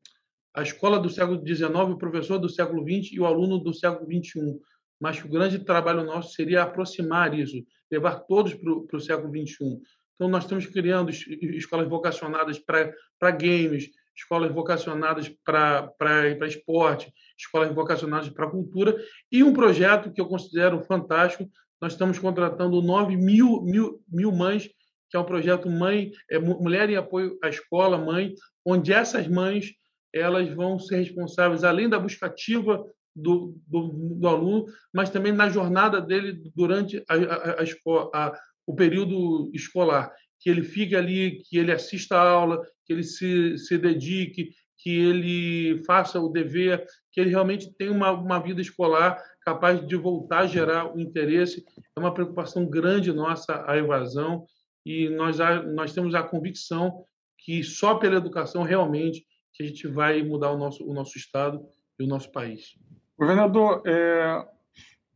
[0.51, 4.11] a escola do século XIX, o professor do século XX e o aluno do século
[4.11, 4.59] XXI.
[5.01, 9.81] Mas o grande trabalho nosso seria aproximar isso, levar todos para o século XXI.
[10.13, 18.51] Então, nós estamos criando escolas vocacionadas para games, escolas vocacionadas para esporte, escolas vocacionadas para
[18.51, 18.95] cultura,
[19.31, 21.49] e um projeto que eu considero fantástico.
[21.81, 24.69] Nós estamos contratando 9 mil, mil, mil mães,
[25.09, 29.73] que é um projeto Mãe, é, Mulher em Apoio à Escola Mãe, onde essas mães
[30.13, 32.85] elas vão ser responsáveis, além da busca ativa
[33.15, 39.49] do, do, do aluno, mas também na jornada dele durante a, a, a, o período
[39.53, 44.51] escolar, que ele fique ali, que ele assista a aula, que ele se, se dedique,
[44.77, 49.95] que ele faça o dever, que ele realmente tenha uma, uma vida escolar capaz de
[49.95, 51.63] voltar a gerar o interesse.
[51.95, 54.45] É uma preocupação grande nossa a evasão
[54.85, 55.37] e nós,
[55.75, 57.03] nós temos a convicção
[57.37, 61.61] que só pela educação realmente que a gente vai mudar o nosso, o nosso Estado
[61.99, 62.75] e o nosso país.
[63.21, 64.47] Governador, é,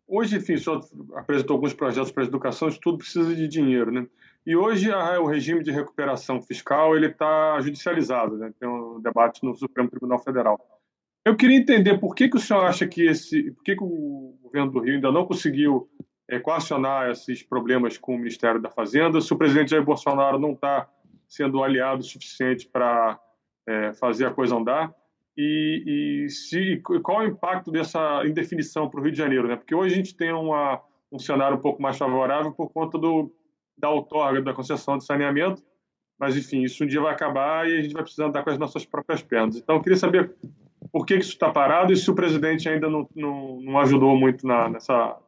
[0.07, 0.85] hoje, enfim, o senhor
[1.15, 4.05] apresentou alguns projetos para a educação, isso tudo precisa de dinheiro, né?
[4.45, 8.53] E hoje a, o regime de recuperação fiscal ele está judicializado, né?
[8.59, 10.59] tem um debate no Supremo Tribunal Federal.
[11.25, 14.37] Eu queria entender por que, que o senhor acha que esse, por que, que o
[14.43, 15.89] governo do Rio ainda não conseguiu
[16.29, 20.51] é, coacionar esses problemas com o Ministério da Fazenda, se o presidente Jair Bolsonaro não
[20.51, 20.87] está
[21.27, 23.19] sendo aliado o suficiente para
[23.67, 24.93] é, fazer a coisa andar,
[25.37, 29.55] e, e se, qual é o impacto dessa indefinição para o Rio de Janeiro, né?
[29.55, 30.81] Porque hoje a gente tem uma,
[31.11, 33.31] um cenário um pouco mais favorável por conta do
[33.77, 35.61] da outorga da concessão de saneamento,
[36.17, 38.57] mas enfim, isso um dia vai acabar e a gente vai precisar andar com as
[38.57, 39.57] nossas próprias pernas.
[39.57, 40.33] Então, eu queria saber
[40.91, 44.47] por que isso está parado e se o presidente ainda não, não, não ajudou muito
[44.47, 45.19] na, nessa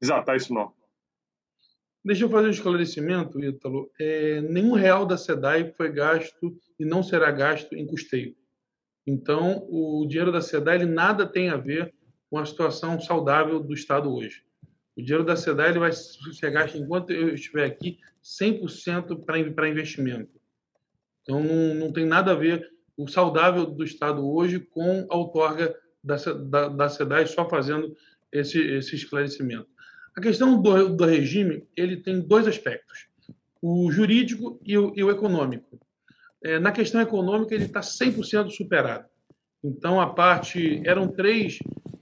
[0.00, 0.72] desatar isso não.
[2.04, 3.90] Deixa eu fazer um esclarecimento, Ítalo.
[4.00, 8.34] É, nenhum real da SEDAI foi gasto e não será gasto em custeio.
[9.08, 11.94] Então, o dinheiro da SEDAI ele nada tem a ver
[12.28, 14.42] com a situação saudável do Estado hoje.
[14.94, 20.38] O dinheiro da SEDAI ele vai ser gasto enquanto eu estiver aqui 100% para investimento.
[21.22, 25.74] Então, não, não tem nada a ver o saudável do Estado hoje com a outorga
[26.04, 26.16] da,
[26.68, 27.96] da, da só fazendo
[28.30, 29.68] esse, esse esclarecimento.
[30.14, 33.08] A questão do, do regime ele tem dois aspectos,
[33.62, 35.80] o jurídico e o, e o econômico.
[36.42, 39.06] É, na questão econômica, ele está 100% superado.
[39.62, 40.82] Então, a parte.
[40.86, 41.58] Eram três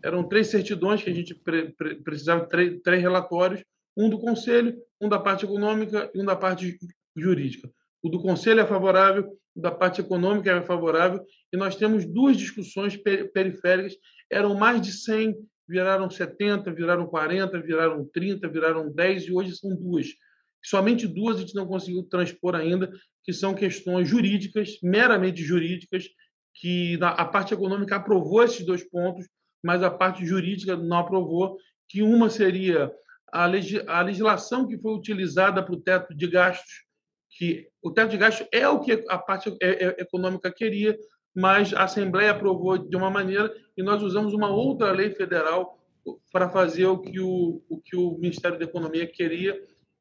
[0.06, 3.64] eram três certidões que a gente pre pre precisava, três, três relatórios,
[3.96, 6.78] um do Conselho, um da parte econômica e um da parte
[7.16, 7.68] jurídica.
[8.00, 12.36] O do Conselho é favorável, o da parte econômica é favorável, e nós temos duas
[12.36, 13.96] discussões periféricas,
[14.30, 15.34] eram mais de 100,
[15.68, 20.06] viraram 70, viraram 40, viraram 30, viraram 10, e hoje são duas.
[20.66, 22.90] Somente duas a gente não conseguiu transpor ainda,
[23.22, 26.08] que são questões jurídicas, meramente jurídicas,
[26.52, 29.28] que a parte econômica aprovou esses dois pontos,
[29.62, 31.56] mas a parte jurídica não aprovou,
[31.88, 32.90] que uma seria
[33.32, 36.84] a, legislação que foi utilizada para o teto de gastos,
[37.30, 40.98] que o teto de gastos é o que a parte é, é, econômica queria,
[41.32, 45.78] mas a Assembleia aprovou de uma maneira e nós usamos uma outra lei federal
[46.32, 49.56] para fazer o que o, o que o Ministério da Economia queria,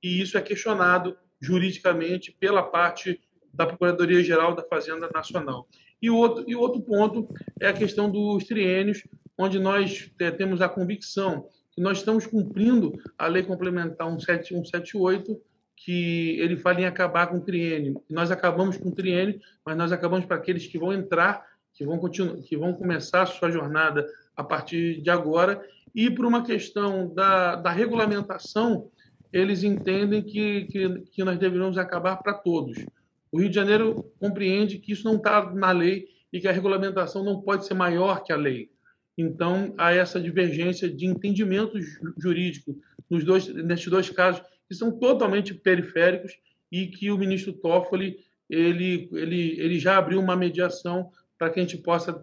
[0.06, 3.20] e isso é questionado juridicamente pela parte
[3.52, 5.68] da Procuradoria-Geral da Fazenda Nacional.
[6.00, 7.28] E outro, e outro ponto
[7.60, 9.02] é a questão dos triênios,
[9.36, 15.42] onde nós é, temos a convicção que nós estamos cumprindo a lei complementar 178,
[15.76, 18.00] que ele fala em acabar com o triênio.
[18.08, 21.44] Nós acabamos com o triênio, mas nós acabamos para aqueles que vão entrar,
[21.74, 24.06] que vão, continuar, que vão começar a sua jornada
[24.38, 28.92] a partir de agora, e por uma questão da, da regulamentação,
[29.32, 32.86] eles entendem que, que, que nós deveríamos acabar para todos.
[33.32, 37.24] O Rio de Janeiro compreende que isso não está na lei e que a regulamentação
[37.24, 38.70] não pode ser maior que a lei.
[39.18, 41.78] Então, há essa divergência de entendimento
[42.18, 42.78] jurídico
[43.10, 46.34] nos dois, nesses dois casos, que são totalmente periféricos
[46.72, 48.20] e que o ministro Toffoli
[48.50, 52.14] ele, ele, ele já abriu uma mediação para que a gente possa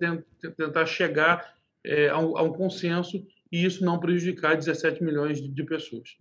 [0.57, 5.49] tentar chegar é, a, um, a, um, consenso e isso não prejudicar 17 milhões de,
[5.49, 6.17] de pessoas.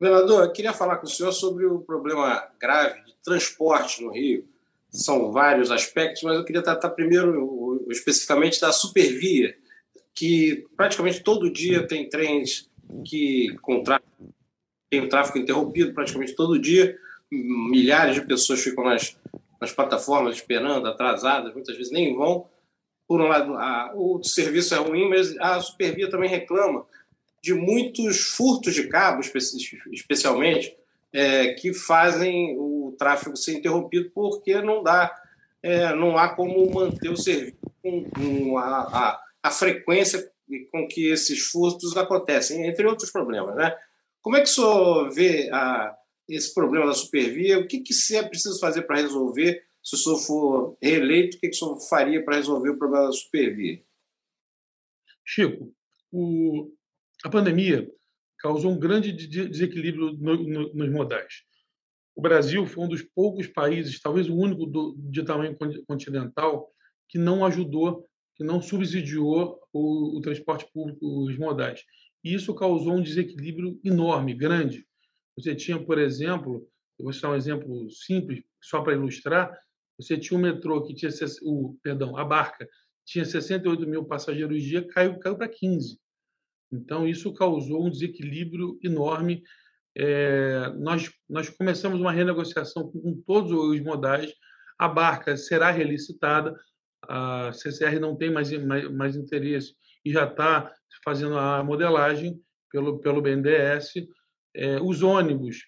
[0.00, 4.46] Governador, eu queria falar com o senhor sobre o problema grave de transporte no Rio.
[4.90, 9.56] São vários aspectos, mas eu queria tratar primeiro especificamente da supervia,
[10.14, 12.70] que praticamente todo dia tem trens
[13.04, 13.56] que
[14.90, 16.96] tem o tráfego interrompido praticamente todo dia.
[17.30, 19.16] Milhares de pessoas ficam nas,
[19.60, 22.46] nas plataformas esperando, atrasadas, muitas vezes nem vão.
[23.06, 26.86] Por um lado, a, o serviço é ruim, mas a Supervia também reclama
[27.44, 29.20] de muitos furtos de cabo,
[29.92, 30.74] especialmente,
[31.12, 35.14] é, que fazem o tráfego ser interrompido porque não dá,
[35.62, 40.32] é, não há como manter o serviço com, com a, a a frequência
[40.72, 43.54] com que esses furtos acontecem, entre outros problemas.
[43.54, 43.76] Né?
[44.22, 45.94] Como é que o senhor vê a,
[46.26, 47.58] esse problema da supervia?
[47.58, 51.50] O que, que é preciso fazer para resolver se o senhor for reeleito, o que,
[51.50, 53.82] que o senhor faria para resolver o problema da supervia?
[55.22, 55.70] Chico,
[56.10, 56.72] o,
[57.24, 57.90] a pandemia
[58.38, 61.42] causou um grande desequilíbrio no, no, nos modais.
[62.14, 65.56] O Brasil foi um dos poucos países, talvez o único do, de tamanho
[65.88, 66.70] continental,
[67.08, 68.06] que não ajudou,
[68.36, 71.82] que não subsidiou o, o transporte público, os modais.
[72.22, 74.86] E isso causou um desequilíbrio enorme, grande.
[75.36, 76.68] Você tinha, por exemplo,
[76.98, 79.58] eu vou citar um exemplo simples, só para ilustrar,
[79.98, 81.10] você tinha o metrô que tinha,
[81.42, 82.68] o, perdão, a barca
[83.04, 85.98] tinha 68 mil passageiros dia, caiu, caiu para 15.
[86.74, 89.42] Então, isso causou um desequilíbrio enorme.
[89.96, 94.32] É, nós, nós começamos uma renegociação com, todos os modais,
[94.78, 96.58] a barca será relicitada,
[97.02, 100.72] a CCR não tem mais, mais, mais interesse e já está
[101.04, 103.92] fazendo a modelagem pelo, pelo BNDES.
[104.56, 105.64] É, os ônibus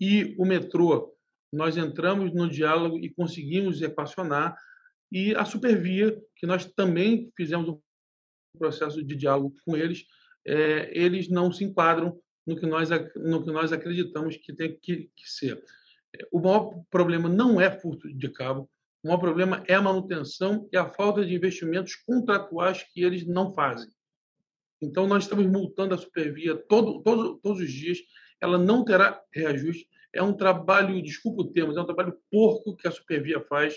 [0.00, 1.14] e o metrô,
[1.52, 4.56] nós entramos no diálogo e conseguimos equacionar,
[5.12, 7.80] e a Supervia, que nós também fizemos um
[8.58, 10.04] processo de diálogo com eles,
[10.46, 15.10] é, eles não se enquadram no que nós, no que nós acreditamos que tem que,
[15.14, 15.62] que ser.
[16.32, 18.68] O maior problema não é furto de cabo,
[19.02, 23.54] o maior problema é a manutenção e a falta de investimentos contratuais que eles não
[23.54, 23.90] fazem.
[24.82, 27.98] Então, nós estamos multando a Supervia todo, todo, todos os dias,
[28.40, 29.86] ela não terá reajuste.
[30.12, 33.76] É um trabalho, desculpa o termo, é um trabalho porco que a Supervia faz,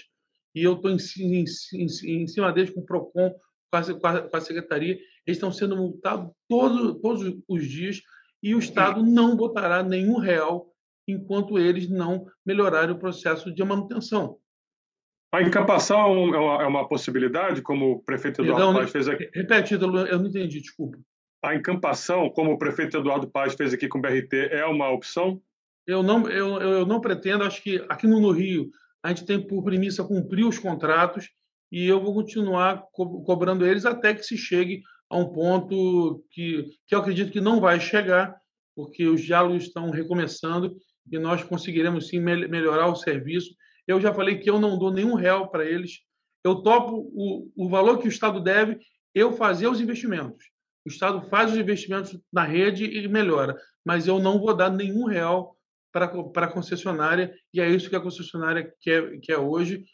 [0.55, 3.35] e eu estou em, em, em, em, cima deles com o PROCON,
[3.71, 8.01] com a, com a, Secretaria, eles estão sendo multados todos, todos os dias,
[8.41, 10.73] e o Estado não botará nenhum real
[11.07, 14.37] enquanto eles não melhorarem o processo de manutenção.
[15.33, 15.99] A incapação
[16.33, 19.29] é uma, é uma possibilidade, como o prefeito Eduardo Paz fez aqui?
[19.33, 20.97] Repete, eu não entendi, desculpa.
[21.43, 25.41] A encampação, como o prefeito Eduardo Paz fez aqui com o BRT, é uma opção?
[25.87, 28.69] Eu não, eu, eu não pretendo, acho que aqui no Rio
[29.03, 31.29] a gente tem por premissa cumprir os contratos
[31.71, 36.65] e eu vou continuar co cobrando eles até que se chegue a um ponto que,
[36.87, 38.35] que eu acredito que não vai chegar,
[38.75, 40.75] porque os diálogos estão recomeçando
[41.11, 43.53] e nós conseguiremos sim me melhorar o serviço
[43.87, 45.99] eu já falei que eu não dou nenhum real para eles.
[46.43, 48.79] Eu topo o, o valor que o Estado deve,
[49.13, 50.45] eu fazer os investimentos.
[50.85, 55.05] O Estado faz os investimentos na rede e melhora, mas eu não vou dar nenhum
[55.05, 55.55] real
[55.91, 59.85] para, para a concessionária, e é isso que a concessionária quer, quer hoje.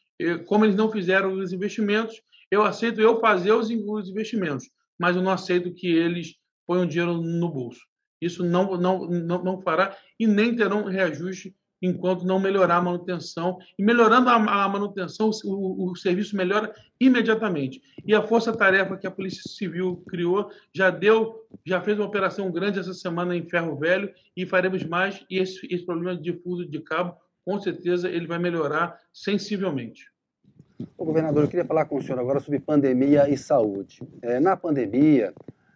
[0.47, 2.15] Como eles não fizeram os investimentos,
[2.49, 4.67] eu aceito eu fazer os, os investimentos,
[4.99, 6.35] mas eu não aceito que eles
[6.67, 7.81] ponham dinheiro no bolso.
[8.21, 13.57] Isso não, não, não, não fará e nem terão reajuste enquanto não melhorar a manutenção.
[13.77, 17.81] E melhorando a, a manutenção, o, o, serviço melhora imediatamente.
[18.05, 22.79] E a força-tarefa que a Polícia Civil criou já deu, já fez uma operação grande
[22.79, 25.23] essa semana em Ferro Velho e faremos mais.
[25.29, 30.05] E esse, esse problema de difuso de cabo, com certeza, ele vai melhorar sensivelmente.
[30.97, 34.01] Ô, governador, eu queria falar com o senhor agora sobre pandemia e saúde.
[34.21, 35.33] É, na pandemia,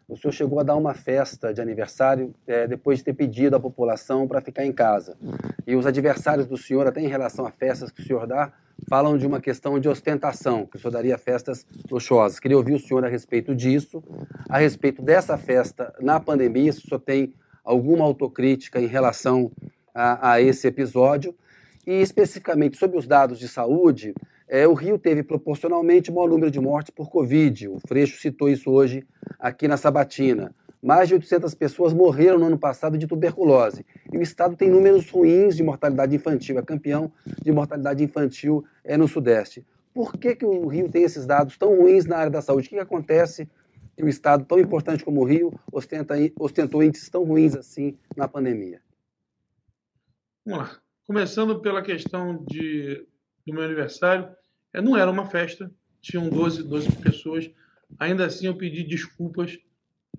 [0.08, 3.60] o senhor chegou a dar uma festa de aniversário é, depois de ter pedido à
[3.60, 5.18] população para ficar em casa.
[5.68, 8.54] E os adversários do senhor, até em relação a festas que o senhor dá,
[8.88, 12.39] falam de uma questão de ostentação, que o senhor daria festas luxuosas.
[12.39, 14.01] Queria ouvir o senhor a respeito disso,
[14.47, 19.51] a respeito dessa festa na pandemia, se o senhor tem alguma autocrítica em relação
[19.93, 21.36] a, a esse episódio.
[21.86, 24.14] E especificamente sobre os dados de saúde,
[24.48, 27.70] é, o Rio teve proporcionalmente o maior número de mortes por Covid.
[27.70, 29.06] O Freixo citou isso hoje
[29.39, 30.54] aqui na Sabatina.
[30.82, 33.86] Mais de 800 pessoas morreram no ano passado de tuberculose.
[34.12, 38.98] E o estado tem números ruins de mortalidade infantil, é campeão de mortalidade infantil é,
[38.98, 39.66] no Sudeste.
[39.94, 42.68] Por que, que o Rio tem esses dados tão ruins na área da saúde?
[42.68, 43.48] O que, que acontece
[43.96, 48.28] que um estado tão importante como o Rio ostenta, ostentou índices tão ruins assim na
[48.28, 48.82] pandemia?
[50.46, 50.78] Vamos lá.
[51.06, 53.06] Começando pela questão de,
[53.46, 54.30] do meu aniversário,
[54.74, 55.72] é, não era uma festa,
[56.02, 57.50] tinham 12, 12 pessoas.
[58.00, 59.58] Ainda assim, eu pedi desculpas.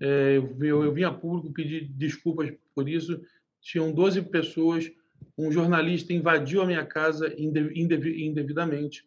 [0.01, 3.21] É, eu, eu vim a público pedir desculpas por isso.
[3.61, 4.91] Tinham 12 pessoas.
[5.37, 9.05] Um jornalista invadiu a minha casa indevidamente.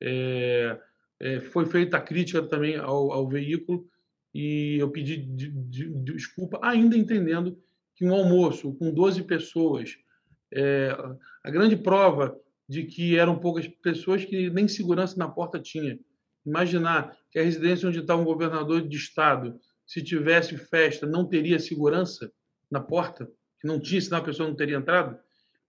[0.00, 0.78] É,
[1.20, 3.86] é, foi feita a crítica também ao, ao veículo
[4.34, 7.58] e eu pedi de, de, de, desculpa, ainda entendendo
[7.94, 9.96] que um almoço com 12 pessoas,
[10.50, 10.96] é,
[11.44, 12.36] a grande prova
[12.72, 15.98] de que eram poucas pessoas que nem segurança na porta tinha.
[16.44, 21.58] Imaginar que a residência onde está um governador de estado, se tivesse festa, não teria
[21.58, 22.32] segurança
[22.70, 25.18] na porta, que não tinha, senão a pessoa não teria entrado,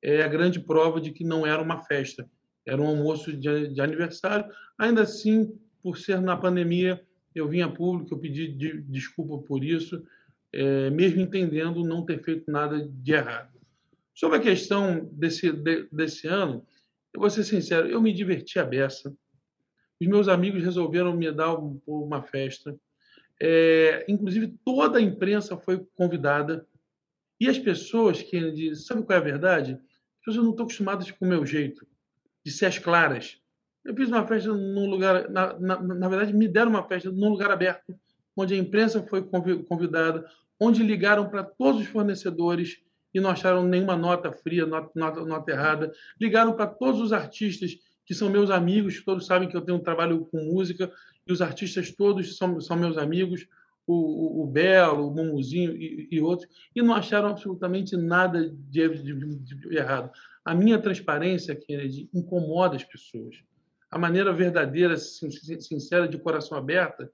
[0.01, 2.25] é a grande prova de que não era uma festa,
[2.65, 4.49] era um almoço de, de aniversário.
[4.77, 9.61] Ainda assim, por ser na pandemia, eu vim a público, eu pedi de, desculpa por
[9.61, 10.01] isso,
[10.53, 13.51] é, mesmo entendendo não ter feito nada de errado.
[14.15, 16.65] Sobre a questão desse, de, desse ano,
[17.13, 19.15] eu vou ser sincero, eu me diverti a beça.
[20.01, 21.55] Os meus amigos resolveram me dar
[21.85, 22.75] uma festa.
[23.39, 26.67] É, inclusive, toda a imprensa foi convidada.
[27.39, 29.73] E as pessoas, que sabe qual é a verdade?
[29.73, 31.85] As pessoas não estão acostumadas com o meu jeito,
[32.43, 33.37] de ser as claras.
[33.85, 37.29] Eu fiz uma festa num lugar, na, na, na verdade, me deram uma festa num
[37.29, 37.93] lugar aberto,
[38.35, 39.21] onde a imprensa foi
[39.67, 40.25] convidada,
[40.59, 42.81] onde ligaram para todos os fornecedores
[43.13, 45.91] e não acharam nenhuma nota fria, nota, nota, nota errada.
[46.19, 49.83] Ligaram para todos os artistas que são meus amigos, todos sabem que eu tenho um
[49.83, 50.91] trabalho com música,
[51.25, 53.47] e os artistas todos são, são meus amigos,
[53.85, 58.89] o, o, o Belo, o Mumuzinho e, e, outros, e não acharam absolutamente nada de,
[58.89, 60.11] de, de errado.
[60.43, 63.37] A minha transparência, Kennedy, incomoda as pessoas.
[63.89, 67.07] A maneira verdadeira, sincera, de coração aberto,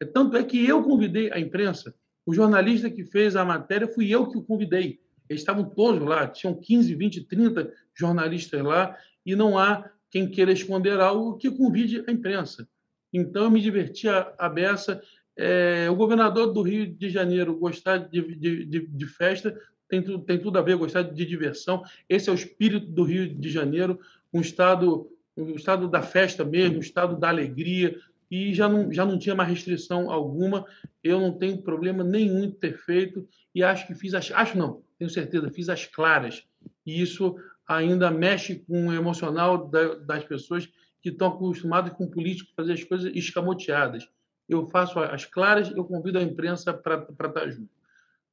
[0.00, 1.94] é, tanto é que eu convidei a imprensa.
[2.24, 5.00] O jornalista que fez a matéria fui eu que o convidei.
[5.28, 10.52] Eles estavam todos lá, tinham 15, 20, 30 jornalistas lá, e não há quem queira
[10.52, 12.66] esconder algo que convide a imprensa.
[13.12, 15.02] Então, eu me diverti a, beça.
[15.36, 19.56] É, o governador do Rio de Janeiro gostar de, de, de, de festa
[19.88, 21.82] tem, tu, tem tudo a ver, gostar de diversão.
[22.08, 23.98] Esse é o espírito do Rio de Janeiro,
[24.32, 27.98] um estado, um estado da festa mesmo, um estado da alegria,
[28.30, 30.66] e já não, já não tinha mais restrição alguma.
[31.02, 34.12] Eu não tenho problema nenhum em ter feito, e acho que fiz.
[34.14, 36.44] Acho não, tenho certeza, fiz as claras.
[36.84, 37.36] E isso
[37.66, 40.66] ainda mexe com o emocional das pessoas
[41.00, 44.08] que estão acostumadas com políticos fazer as coisas escamoteadas.
[44.48, 47.70] Eu faço as claras, eu convido a imprensa para estar junto.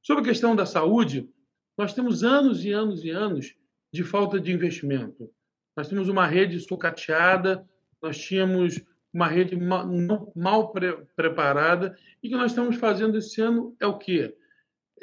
[0.02, 1.28] Sobre a questão da saúde,
[1.76, 3.54] nós temos anos e anos e anos
[3.92, 5.30] de falta de investimento.
[5.76, 7.68] Nós temos uma rede sucateada,
[8.00, 8.80] nós tínhamos
[9.12, 9.86] uma rede mal,
[10.34, 14.34] mal pre preparada, e o que nós estamos fazendo esse ano é o quê?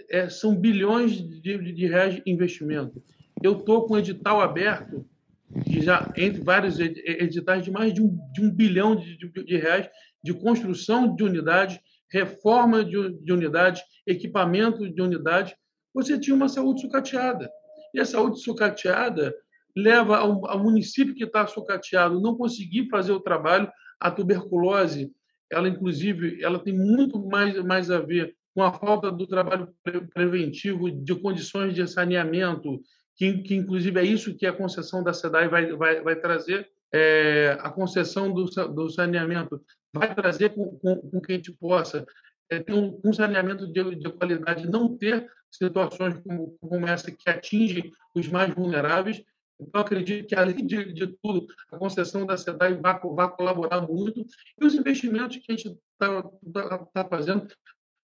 [0.09, 3.03] É, são bilhões de, de reais de investimento
[3.43, 5.05] eu estou com um edital aberto,
[5.67, 9.89] já entre vários editais de mais de um, de um bilhão de, de, de, reais
[10.23, 11.77] de construção de unidades,
[12.09, 15.53] reforma de, de unidades, equipamento de unidades.
[15.93, 17.51] Você tinha uma saúde sucateada.
[17.93, 19.35] E a saúde sucateada
[19.75, 23.69] leva ao, ao município que está sucateado não conseguir fazer o trabalho.
[23.99, 25.11] A tuberculose,
[25.51, 29.73] ela inclusive, ela tem muito mais, mais a ver com a falta do trabalho
[30.13, 32.81] preventivo, de condições de saneamento,
[33.15, 37.57] que, que inclusive é isso que a concessão da SEDAI vai, vai, vai trazer, é,
[37.59, 39.61] a concessão do, do saneamento
[39.93, 42.05] vai trazer com, com, com que a gente possa
[42.49, 47.29] é, ter um, um saneamento de, de, qualidade, não ter situações como, como essa que
[47.29, 49.23] atingem os mais vulneráveis.
[49.59, 54.25] Então, acredito que, além de, de tudo, a concessão da SEDAI vai, vai colaborar muito.
[54.59, 57.47] E os investimentos que a gente está tá, tá fazendo.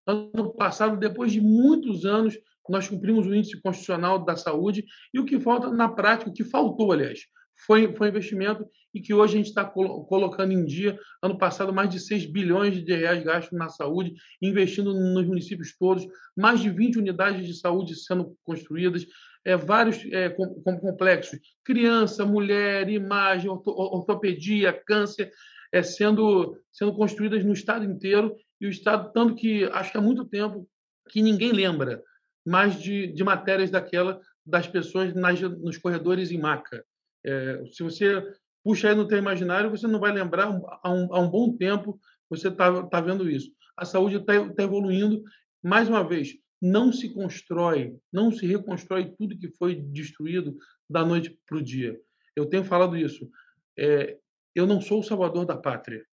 [0.08, 2.38] Ano passado, depois de muitos anos
[2.70, 6.44] nós cumprimos o índice constitucional da saúde e o que falta na prática, o que
[6.44, 7.22] faltou, aliás,
[7.66, 10.98] foi, foi investimento e que hoje a gente está colocando em dia.
[11.22, 16.06] Ano passado, mais de 6 bilhões de reais gastos na saúde, investindo nos municípios todos,
[16.36, 19.06] mais de 20 unidades de saúde sendo construídas,
[19.44, 25.32] é, vários é, com, com complexos, criança, mulher, imagem, ortopedia, câncer,
[25.72, 30.02] é, sendo, sendo construídas no estado inteiro, e o estado, tanto que acho que há
[30.02, 30.68] muito tempo
[31.10, 32.04] que ninguém lembra
[32.46, 36.84] mais de, de matérias daquela das pessoas nas, nos corredores em maca.
[37.26, 38.24] É, se você
[38.64, 42.00] puxa aí no teu imaginário, você não vai lembrar há um, há um bom tempo
[42.30, 43.52] você está tá vendo isso.
[43.76, 45.24] A saúde está tá evoluindo.
[45.64, 50.58] Mais uma vez, não se constrói, não se reconstrói tudo que foi destruído
[50.90, 52.00] da noite para o dia.
[52.36, 53.30] Eu tenho falado isso.
[53.78, 54.18] É,
[54.56, 56.04] eu não sou o salvador da pátria.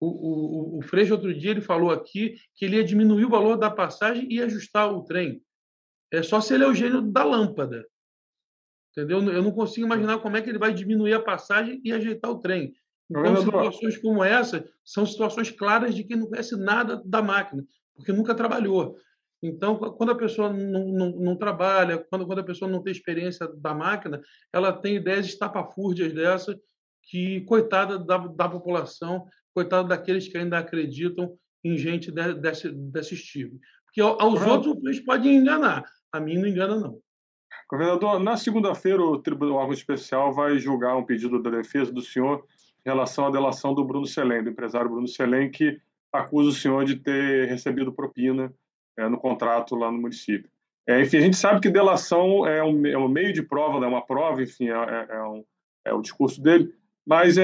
[0.00, 3.56] O, o, o Freixo, outro dia, ele falou aqui que ele ia diminuir o valor
[3.56, 5.42] da passagem e ajustar o trem.
[6.10, 7.86] É só se ele é o gênio da lâmpada.
[8.90, 9.22] Entendeu?
[9.30, 12.40] Eu não consigo imaginar como é que ele vai diminuir a passagem e ajeitar o
[12.40, 12.74] trem.
[13.10, 18.12] Então, situações como essa são situações claras de quem não conhece nada da máquina, porque
[18.12, 18.96] nunca trabalhou.
[19.42, 23.48] Então, quando a pessoa não, não, não, trabalha, quando, quando a pessoa não tem experiência
[23.56, 24.20] da máquina,
[24.52, 26.58] ela tem ideias estapafúrdias dessa,
[27.04, 33.14] que, coitada da, da população, coitado daqueles que ainda acreditam em gente de, desse, desse
[33.14, 33.58] estilo.
[33.84, 37.00] Porque aos outros eles podem enganar, a mim não engana, não.
[37.68, 42.44] Governador, na segunda-feira o Tribunal Órgão Especial vai julgar um pedido da defesa do senhor
[42.84, 45.80] em relação à delação do Bruno Selem, do empresário Bruno Selem, que
[46.12, 48.52] acusa o senhor de ter recebido propina
[48.96, 50.50] é, no contrato lá no município.
[50.86, 53.88] É, enfim, a gente sabe que delação é um, é um meio de prova, é
[53.88, 55.44] uma prova, enfim, é, é, é um,
[55.84, 56.74] é o discurso dele.
[57.10, 57.42] Mas é,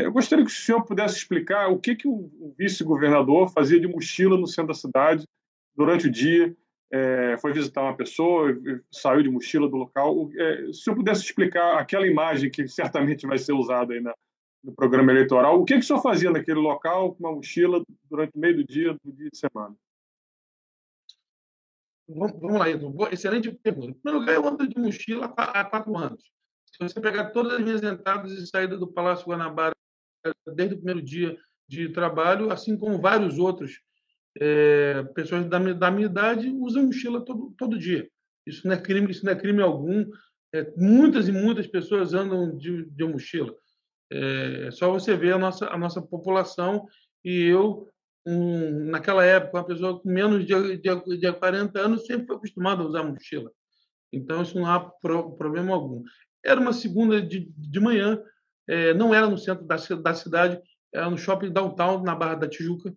[0.00, 3.86] é, eu gostaria que o senhor pudesse explicar o que, que o vice-governador fazia de
[3.86, 5.28] mochila no centro da cidade
[5.76, 6.56] durante o dia.
[6.90, 8.58] é, foi visitar uma pessoa,
[8.90, 10.30] saiu de mochila do local.
[10.34, 14.14] É, se eu pudesse explicar aquela imagem que certamente vai ser usada aí na,
[14.64, 18.34] no programa eleitoral, o que, que o senhor fazia naquele local com uma mochila durante
[18.34, 19.76] o meio do dia, do dia de semana?
[22.08, 22.94] Vamos lá, Edu.
[23.10, 23.90] Excelente pergunta.
[23.90, 26.32] Em primeiro lugar, eu ando de mochila há quatro anos.
[26.72, 29.74] Se você pegar todas as minhas entradas e saídas do Palácio Guanabara
[30.54, 31.36] desde o primeiro dia
[31.68, 33.80] de trabalho, assim como vários outros
[34.40, 38.08] é, pessoas da minha, da minha idade usam mochila todo, todo dia.
[38.46, 40.04] Isso não é crime, isso não é crime algum.
[40.54, 43.54] É, muitas e muitas pessoas andam de, de mochila.
[44.10, 46.86] É, só você ver a nossa, a nossa população
[47.24, 47.88] e eu,
[48.26, 52.82] um, naquela época, uma pessoa com menos de, de, de 40 anos sempre foi acostumada
[52.82, 53.50] a usar mochila.
[54.12, 56.02] Então, isso não há pro, problema algum.
[56.44, 58.20] Era uma segunda de, de manhã,
[58.68, 60.60] é, não era no centro da, da cidade,
[60.92, 62.94] era no shopping downtown, na Barra da Tijuca.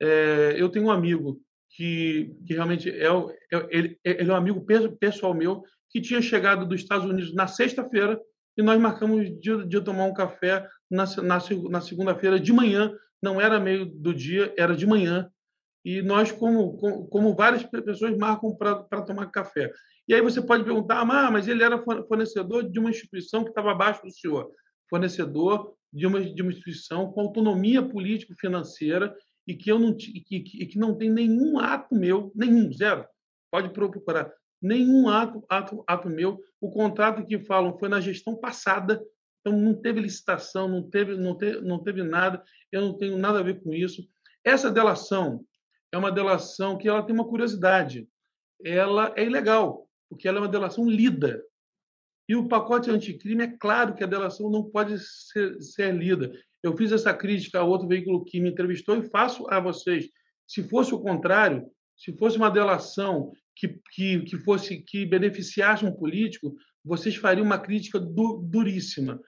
[0.00, 1.40] É, eu tenho um amigo
[1.70, 4.64] que, que realmente é, é, ele, ele é um amigo
[4.98, 8.20] pessoal meu que tinha chegado dos Estados Unidos na sexta-feira
[8.56, 11.38] e nós marcamos de, de tomar um café na, na,
[11.70, 12.92] na segunda-feira de manhã,
[13.22, 15.30] não era meio do dia, era de manhã,
[15.84, 16.76] e nós, como,
[17.08, 19.70] como, várias pessoas, marcam para tomar café.
[20.06, 23.70] E aí você pode perguntar, ah, mas ele era fornecedor de uma instituição que estava
[23.70, 24.50] abaixo do senhor,
[24.88, 29.14] fornecedor de uma, de uma instituição com autonomia político-financeira
[29.46, 33.06] e que eu não que, que, que não tem nenhum ato meu, nenhum, zero.
[33.50, 36.38] Pode procurar nenhum ato, ato, ato meu.
[36.60, 39.02] O contrato que falam foi na gestão passada,
[39.40, 42.42] então não teve licitação, não teve, não teve, não teve nada.
[42.70, 44.06] Eu não tenho nada a ver com isso.
[44.44, 45.44] Essa delação
[45.92, 48.08] é uma delação que ela tem uma curiosidade.
[48.64, 51.42] Ela é ilegal, porque ela é uma delação lida.
[52.28, 56.32] E o pacote anticrime é claro que a delação não pode ser, ser lida.
[56.62, 60.08] Eu fiz essa crítica a outro veículo que me entrevistou e faço a vocês.
[60.46, 61.66] Se fosse o contrário,
[61.96, 67.58] se fosse uma delação que, que, que fosse que beneficiasse um político, vocês fariam uma
[67.58, 69.20] crítica du, duríssima.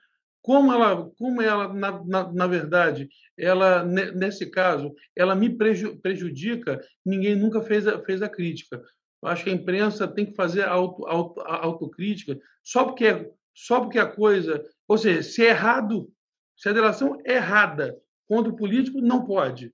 [0.43, 7.33] Como ela, como ela na, na, na, verdade, ela nesse caso, ela me prejudica, ninguém
[7.33, 8.83] nunca fez a, fez a crítica.
[9.23, 13.99] Eu acho que a imprensa tem que fazer auto, auto, autocrítica só porque só porque
[13.99, 16.11] a coisa, ou seja, se é errado,
[16.57, 19.71] se a delação é errada contra o político, não pode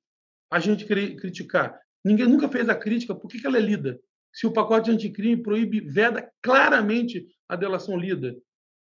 [0.52, 1.80] a gente criticar.
[2.04, 4.00] Ninguém nunca fez a crítica, por que, ela é lida?
[4.34, 8.36] Se o pacote anticrime proíbe, veda claramente a delação lida.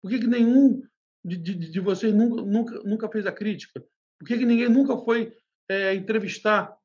[0.02, 0.82] Por que, que nenhum
[1.24, 3.84] de, de, de vocês nunca, nunca, nunca fez a crítica?
[4.20, 5.34] Por que, que ninguém nunca foi
[5.70, 6.76] é, entrevistar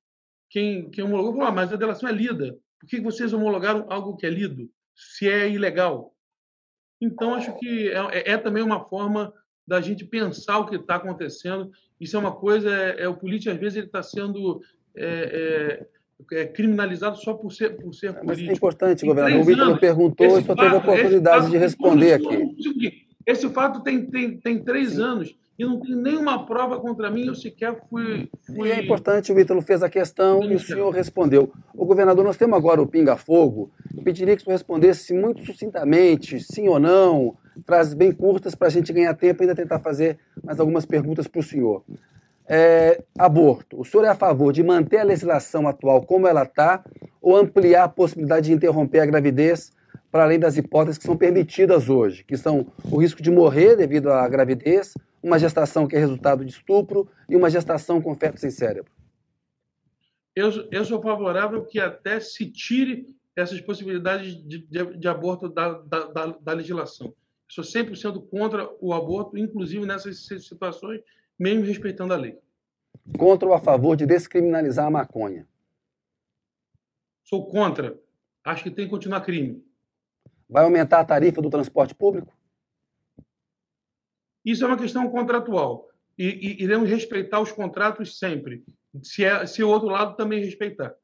[0.51, 1.35] quem, quem homologou?
[1.35, 2.57] Falou, ah, mas a delação é lida.
[2.81, 4.71] Por que, que vocês homologaram algo que é lido?
[4.95, 6.15] Se é ilegal.
[7.01, 9.33] Então, acho que é, é também uma forma
[9.67, 11.71] da gente pensar o que está acontecendo.
[12.01, 14.61] Isso é uma coisa, é, é o político, às vezes, ele está sendo
[14.97, 15.87] é,
[16.33, 18.27] é, é, criminalizado só por ser, por ser político.
[18.27, 19.41] Mas é importante, governador.
[19.41, 23.08] O Vitor perguntou e só teve a oportunidade de responder aqui.
[23.29, 25.03] Esse fato tem, tem, tem três Sim.
[25.03, 28.27] anos e não tem nenhuma prova contra mim, eu sequer fui.
[28.47, 28.69] fui...
[28.69, 31.53] E é importante, o Ítalo fez a questão e o senhor respondeu.
[31.75, 33.71] O governador, nós temos agora o Pinga Fogo.
[33.95, 38.69] Eu pediria que o senhor respondesse muito sucintamente, sim ou não, frases bem curtas para
[38.69, 41.85] a gente ganhar tempo e ainda tentar fazer mais algumas perguntas para o senhor.
[42.49, 43.79] É, aborto.
[43.79, 46.83] O senhor é a favor de manter a legislação atual como ela está
[47.21, 49.71] ou ampliar a possibilidade de interromper a gravidez
[50.11, 54.11] para além das hipóteses que são permitidas hoje, que são o risco de morrer devido
[54.11, 58.51] à gravidez, uma gestação que é resultado de estupro e uma gestação com feto sem
[58.51, 58.91] cérebro?
[60.35, 65.73] Eu, eu sou favorável que até se tire essas possibilidades de, de, de aborto da,
[65.73, 67.15] da, da, da legislação.
[67.49, 71.01] Sou 100% contra o aborto, inclusive nessas situações,
[71.39, 72.39] mesmo respeitando a lei.
[73.17, 75.47] Contra ou a favor de descriminalizar a maconha?
[77.25, 77.99] Sou contra.
[78.45, 79.65] Acho que tem que continuar crime.
[80.49, 82.33] Vai aumentar a tarifa do transporte público?
[84.45, 85.89] Isso é uma questão contratual.
[86.17, 88.65] E, e iremos respeitar os contratos sempre,
[89.03, 90.95] se, é, se o outro lado também respeitar.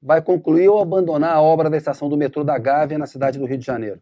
[0.00, 3.44] Vai concluir ou abandonar a obra da estação do metrô da Gávea na cidade do
[3.44, 4.00] Rio de Janeiro?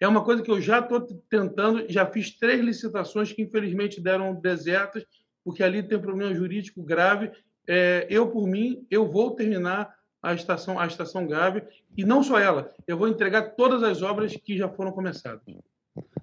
[0.00, 4.32] É uma coisa que eu já estou tentando, já fiz três licitações que infelizmente deram
[4.32, 5.04] desertas,
[5.44, 7.32] porque ali tem problema jurídico grave.
[7.66, 9.92] É, eu, por mim, eu vou terminar
[10.22, 14.34] a estação, a estação Gávea, e não só ela, eu vou entregar todas as obras
[14.36, 15.42] que já foram começadas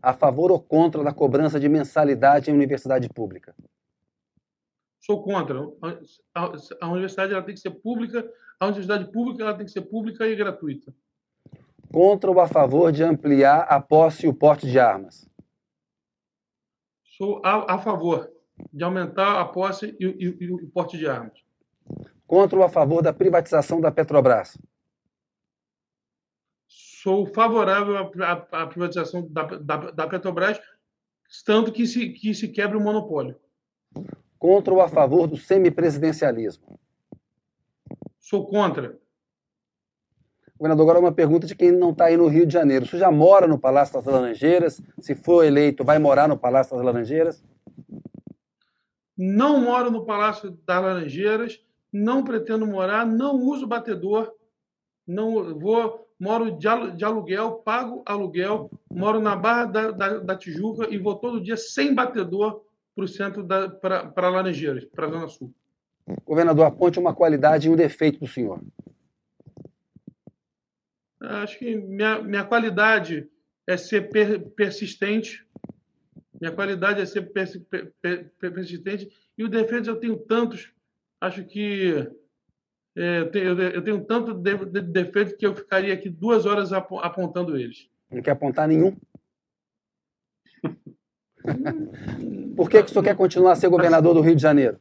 [0.01, 3.55] a favor ou contra da cobrança de mensalidade em universidade pública?
[5.01, 5.59] Sou contra.
[6.33, 8.27] A, a universidade ela tem que ser pública,
[8.59, 10.93] a universidade pública ela tem que ser pública e gratuita.
[11.91, 15.27] Contra ou a favor de ampliar a posse e o porte de armas?
[17.17, 18.31] Sou a, a favor
[18.73, 21.43] de aumentar a posse e, e, e o porte de armas.
[22.27, 24.57] Contra ou a favor da privatização da Petrobras?
[26.67, 28.31] Sou favorável à,
[28.63, 30.59] à privatização da, da, da, Petrobras,
[31.45, 33.39] tanto que se, que se quebre o monopólio.
[34.39, 36.79] Contra ou a favor do semipresidencialismo?
[38.19, 38.99] Sou contra.
[40.57, 42.85] Governador, agora uma pergunta de quem não está aí no Rio de Janeiro.
[42.87, 44.81] Você já mora no Palácio das Laranjeiras?
[44.99, 47.43] Se for eleito, vai morar no Palácio das Laranjeiras?
[49.15, 51.61] Não moro no Palácio das Laranjeiras,
[51.95, 54.33] não pretendo morar, não uso batedor,
[55.07, 60.97] não vou, moro de aluguel, pago aluguel, moro na Barra da, da, da Tijuca e
[60.97, 63.47] vou todo dia sem batedor para o centro
[63.79, 65.53] para Laranjeiras, para a Zona Sul.
[66.25, 68.61] Governador, aponte uma qualidade e um defeito do senhor.
[71.21, 73.29] Acho que minha, minha qualidade
[73.65, 75.47] é ser per, persistente.
[76.39, 77.47] Minha qualidade é ser per,
[78.01, 79.09] per, persistente.
[79.37, 80.74] E o defeito eu tenho tantos.
[81.25, 82.07] Acho que
[82.95, 87.89] é, eu, tenho, tanto de, de, defeito que eu ficaria aqui duas horas apontando eles.
[88.11, 88.95] Não quer apontar nenhum?
[92.55, 94.79] Por que, que o senhor quer continuar a ser governador do Rio de Janeiro?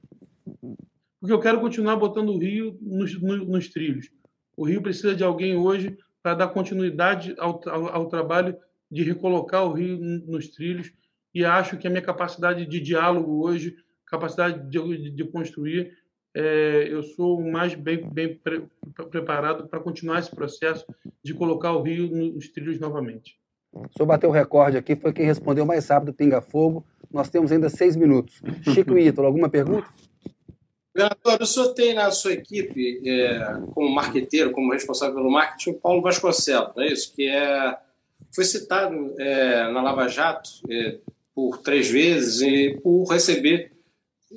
[1.19, 4.11] Porque eu quero continuar botando o Rio nos, nos, nos trilhos.
[4.55, 8.55] O Rio precisa de alguém hoje para dar continuidade ao, ao, ao, trabalho
[8.91, 10.93] de recolocar o Rio nos trilhos.
[11.35, 13.75] E acho que a minha capacidade de diálogo hoje,
[14.07, 16.04] capacidade de, de construir,
[16.35, 18.65] é, eu sou o mais bem, bem pre,
[19.11, 20.85] preparado para continuar esse processo
[21.23, 23.39] de colocar o Rio nos trilhos novamente.
[23.73, 26.85] O senhor bateu o recorde aqui, foi quem respondeu mais rápido Pinga Fogo.
[27.13, 28.41] Nós temos ainda seis minutos.
[28.63, 29.87] Chico Ítalo, alguma pergunta?
[30.97, 35.75] Governador, o senhor tem na sua equipe, é, como marqueteiro, como responsável pelo marketing, o
[35.75, 37.13] Paulo Vasconcelos, não é isso?
[37.15, 37.77] Que é,
[38.33, 40.99] foi citado é, na Lava Jato é,
[41.35, 43.73] por três vezes e por receber,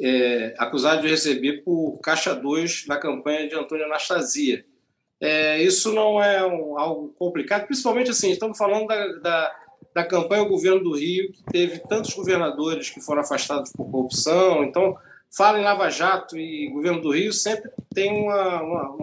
[0.01, 4.65] é, acusado de receber por caixa 2 na campanha de Antônio Anastasia.
[5.19, 9.55] É, isso não é um, algo complicado, principalmente assim, estamos falando da, da,
[9.95, 14.63] da campanha do governo do Rio, que teve tantos governadores que foram afastados por corrupção,
[14.63, 14.95] então
[15.35, 18.95] fala em Lava Jato e governo do Rio, sempre tem uma, uma,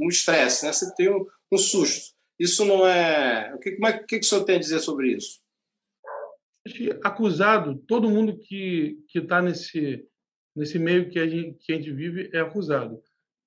[0.00, 0.72] um estresse, né?
[0.72, 2.14] sempre tem um, um, susto.
[2.38, 3.52] Isso não é.
[3.54, 5.40] O que, como é o que o senhor tem a dizer sobre isso?
[7.02, 10.07] Acusado, todo mundo que está nesse,
[10.58, 13.00] nesse meio que a, gente, que a gente vive é acusado.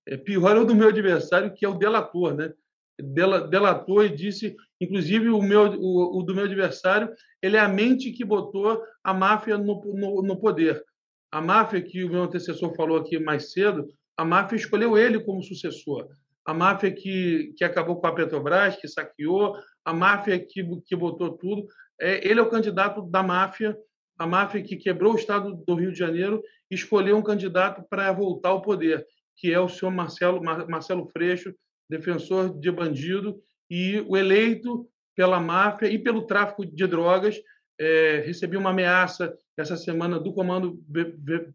[0.07, 2.53] É pior é o do meu adversário, que é o delator, né?
[3.01, 8.11] delator e disse, inclusive o meu o, o, do meu adversário, ele é a mente
[8.11, 10.83] que botou a máfia no, no, no poder.
[11.31, 15.41] A máfia que o meu antecessor falou aqui mais cedo, a máfia escolheu ele como
[15.41, 16.07] sucessor.
[16.45, 19.55] A máfia que, que acabou com a Petrobras, que saqueou,
[19.85, 21.67] a máfia que, que botou tudo.
[21.99, 23.77] É, ele é o candidato da máfia,
[24.21, 28.49] a máfia que quebrou o estado do Rio de Janeiro escolheu um candidato para voltar
[28.49, 29.03] ao poder,
[29.35, 31.51] que é o senhor Marcelo, Marcelo Freixo,
[31.89, 37.41] defensor de bandido, e o eleito pela máfia e pelo tráfico de drogas.
[37.79, 40.79] É, recebi uma ameaça essa semana do Comando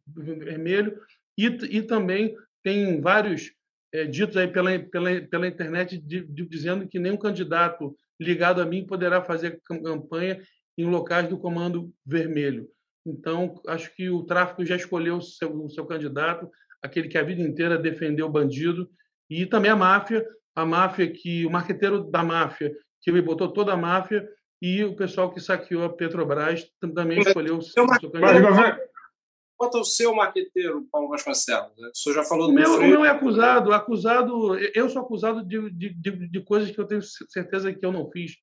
[0.04, 1.00] Vermelho
[1.38, 3.52] e, e também tem vários
[3.94, 8.66] é, ditos aí pela, pela, pela internet de, de, dizendo que nenhum candidato ligado a
[8.66, 10.40] mim poderá fazer campanha
[10.76, 12.68] em locais do Comando Vermelho.
[13.06, 16.50] Então, acho que o tráfico já escolheu o seu, o seu candidato,
[16.82, 18.90] aquele que a vida inteira defendeu o bandido,
[19.30, 23.72] e também a máfia, a máfia que o marqueteiro da máfia, que me botou toda
[23.72, 24.28] a máfia,
[24.60, 28.80] e o pessoal que saqueou a Petrobras também escolheu o seu, seu candidato.
[29.56, 31.72] Quanto ao seu marqueteiro, Paulo Vasconcelos?
[31.78, 33.72] O senhor já falou do meu, O meu é acusado.
[33.72, 37.90] acusado eu sou acusado de, de, de, de, coisas que eu tenho certeza que eu
[37.90, 38.36] não fiz.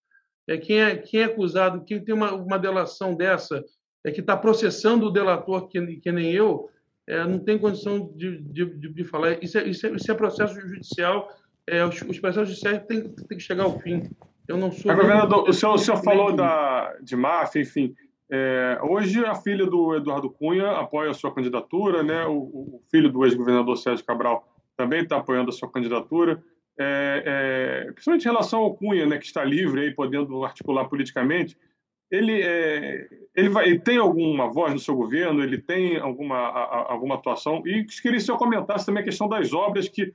[0.47, 3.63] É, quem, é, quem é acusado, quem tem uma, uma delação dessa,
[4.03, 6.69] é que está processando o delator, que, que nem eu,
[7.07, 9.43] é, não tem condição de, de, de, falar.
[9.43, 11.29] Isso é, isso, é, isso é processo judicial.
[11.67, 14.09] É, os, os processos judiciais têm, têm que chegar ao fim.
[14.47, 14.93] Eu não sou.
[14.93, 17.95] governador, o senhor, o senhor falou da, de máfia, enfim.
[18.29, 22.25] É, hoje a filha do Eduardo Cunha apoia a sua candidatura, né?
[22.25, 26.41] O, o filho do ex-governador Sérgio Cabral também está apoiando a sua candidatura.
[26.79, 31.57] É, é, principalmente em relação ao Cunha, né, que está livre aí, podendo articular politicamente,
[32.09, 36.91] ele, é, ele, vai, ele tem alguma voz no seu governo, ele tem alguma, a,
[36.91, 37.63] alguma atuação?
[37.65, 40.13] E queria que o senhor comentasse também a questão das obras que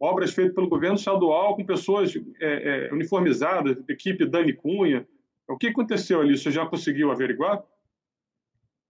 [0.00, 5.06] obras feitas pelo governo estadual com pessoas é, é, uniformizadas, equipe Dani Cunha.
[5.48, 6.36] O que aconteceu ali?
[6.36, 7.62] Você já conseguiu averiguar?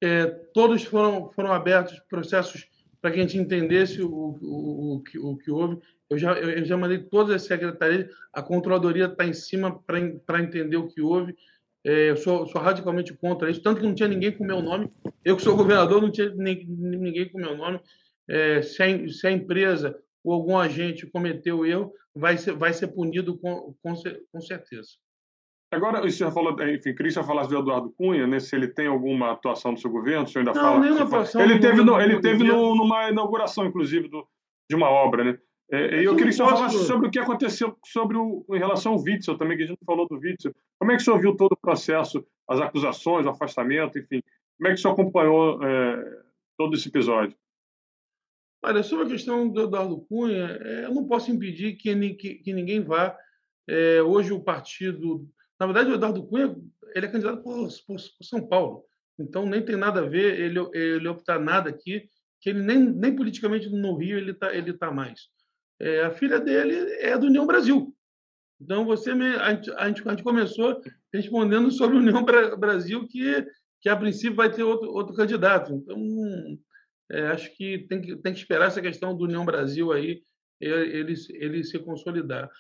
[0.03, 2.69] É, todos foram, foram abertos processos
[3.05, 5.79] para que a gente entendesse o, o, o, que, o que houve.
[6.09, 10.79] Eu já, eu já mandei todas as secretarias, a controladoria está em cima para entender
[10.79, 11.37] o que houve.
[11.85, 14.91] É, eu sou, sou, radicalmente contra isso, tanto que não tinha ninguém com meu nome.
[15.23, 17.79] Eu que sou governador, não tinha ninguém com meu nome.
[18.27, 19.95] É, se, a, se a empresa
[20.25, 23.95] ou algum agente cometeu erro, vai ser, vai ser punido com, com,
[24.33, 24.93] com certeza.
[25.75, 28.87] Agora, o senhor falou, enfim, queria que falasse do Eduardo Cunha, né, se ele tem
[28.87, 30.81] alguma atuação no seu governo, o senhor ainda não, fala.
[30.81, 34.27] Nenhuma atuação ele teve, no, ele teve no, numa inauguração, inclusive, do,
[34.69, 35.39] de uma obra, né?
[35.71, 38.93] É, e eu queria que o falasse sobre o que aconteceu sobre o, em relação
[38.93, 40.55] ao Witzel também, que a gente falou do Witzel.
[40.79, 44.23] Como é que o senhor viu todo o processo, as acusações, o afastamento, enfim?
[44.59, 46.23] Como é que o senhor acompanhou é,
[46.59, 47.37] todo esse episódio?
[48.63, 52.53] Olha, sobre a questão do Eduardo Cunha, é, eu não posso impedir que, que, que
[52.53, 53.17] ninguém vá.
[53.69, 55.29] É, hoje o partido.
[55.59, 56.55] Na verdade, o Eduardo Cunha
[56.95, 58.85] ele é candidato por, por, por, São Paulo.
[59.19, 62.09] Então, nem tem nada a ver ele, ele optar nada aqui,
[62.41, 65.29] que ele nem, nem politicamente no Rio ele está ele tá mais.
[65.81, 67.95] É, a filha dele é do União Brasil.
[68.61, 70.81] Então, você me, a, gente, a, gente, começou
[71.13, 73.47] respondendo sobre União Brasil, que,
[73.81, 75.75] que a princípio vai ter outro, outro candidato.
[75.75, 75.99] Então,
[77.11, 80.23] é, acho que tem, que tem que esperar essa questão do União Brasil aí
[80.61, 82.51] ele, ele se consolidar.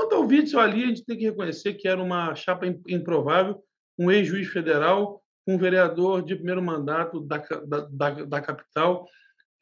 [0.00, 3.62] Quanto ao Witzel ali, a gente tem que reconhecer que era uma chapa improvável,
[3.98, 9.06] um ex-juiz federal, um vereador de primeiro mandato da, da, da, da capital.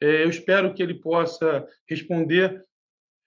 [0.01, 2.63] É, eu espero que ele possa responder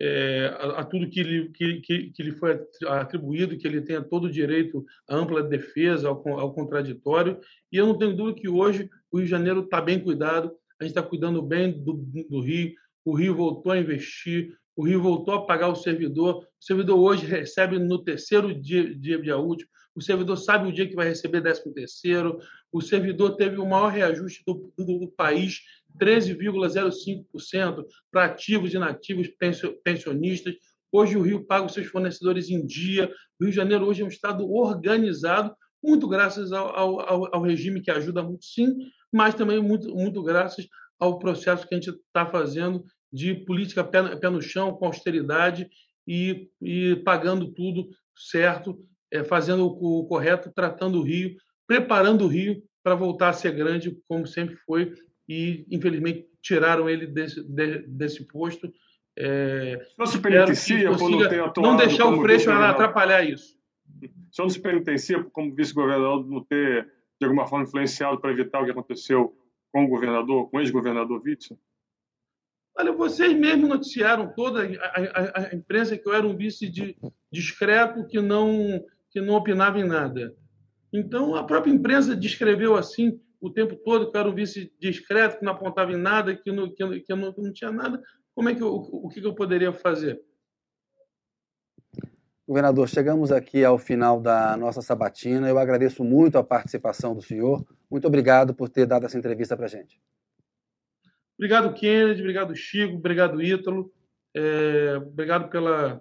[0.00, 4.00] é, a, a, tudo que lhe, que, que, que lhe foi atribuído, que ele tenha
[4.00, 7.38] todo o direito à ampla defesa, ao, ao contraditório.
[7.70, 10.50] E eu não tenho dúvida que hoje o Rio de Janeiro está bem cuidado,
[10.80, 12.72] a gente está cuidando bem do, do Rio,
[13.04, 17.27] o Rio voltou a investir, o Rio voltou a pagar o servidor, o servidor hoje
[17.27, 21.43] recebe no terceiro dia, dia, dia útil, o servidor sabe o dia que vai receber
[21.43, 22.39] 13 terceiro,
[22.73, 25.61] o servidor teve o maior reajuste do, do, do país
[25.99, 29.29] 13,05% para ativos e inativos
[29.85, 30.55] pensionistas.
[30.91, 33.12] Hoje o Rio paga os seus fornecedores em dia.
[33.39, 37.83] O Rio de Janeiro hoje é um estado organizado, muito graças ao, ao, ao regime
[37.83, 38.75] que ajuda muito, sim,
[39.12, 40.66] mas também muito, muito graças
[40.99, 45.68] ao processo que a gente está fazendo de política pé, pé, no chão, com austeridade
[46.06, 48.78] e, e pagando tudo certo,
[49.10, 51.36] é, fazendo o, o correto, tratando o Rio,
[51.66, 54.92] preparando o Rio para voltar a ser grande, como sempre foi,
[55.28, 58.72] e infelizmente tiraram ele desse, de, desse posto.
[59.16, 63.56] É, não se penitencia por não ter atuado Não deixar o Freixo atrapalhar isso.
[64.00, 66.88] O senhor não se penitencia como vice-governador não ter,
[67.20, 69.36] de alguma forma, influenciado para evitar o que aconteceu
[69.70, 71.58] com o governador, com o ex-governador Witzel?
[72.77, 76.97] Olha, vocês mesmos noticiaram toda a, a, a, imprensa que eu era um vice de,
[77.31, 80.35] discreto que não, que não opinava em nada.
[80.93, 85.39] Então, a própria imprensa descreveu assim o tempo todo que eu era um vice discreto,
[85.39, 88.01] que não apontava em nada, que não, que, que não, não tinha nada,
[88.35, 90.23] como é que eu, o que eu poderia fazer?
[92.47, 95.49] Governador, chegamos aqui ao final da nossa sabatina.
[95.49, 97.64] Eu agradeço muito a participação do senhor.
[97.91, 100.01] Muito obrigado por ter dado essa entrevista para a gente.
[101.43, 102.20] Obrigado, Kennedy.
[102.20, 102.95] Obrigado, Chico.
[102.95, 103.93] Obrigado, Ítalo.
[104.32, 106.01] É, obrigado pela,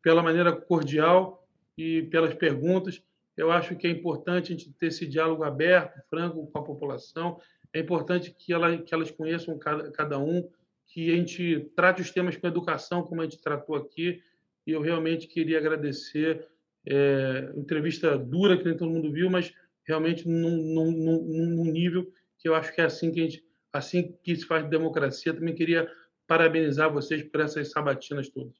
[0.00, 1.46] pela maneira cordial
[1.76, 3.02] e pelas perguntas.
[3.36, 7.38] Eu acho que é importante a gente ter esse diálogo aberto, franco com a população.
[7.74, 10.48] É importante que, ela, que elas conheçam cada, cada um,
[10.86, 14.22] que a gente trate os temas com educação, como a gente tratou aqui.
[14.66, 16.48] E eu realmente queria agradecer.
[16.86, 19.52] É, entrevista dura, que nem todo mundo viu, mas
[19.86, 23.43] realmente num, num, num, nível que eu acho que é assim que a gente,
[23.78, 25.34] assim que se faz democracia.
[25.34, 25.90] Também queria
[26.26, 28.54] parabenizar vocês por essas sabatinas todas.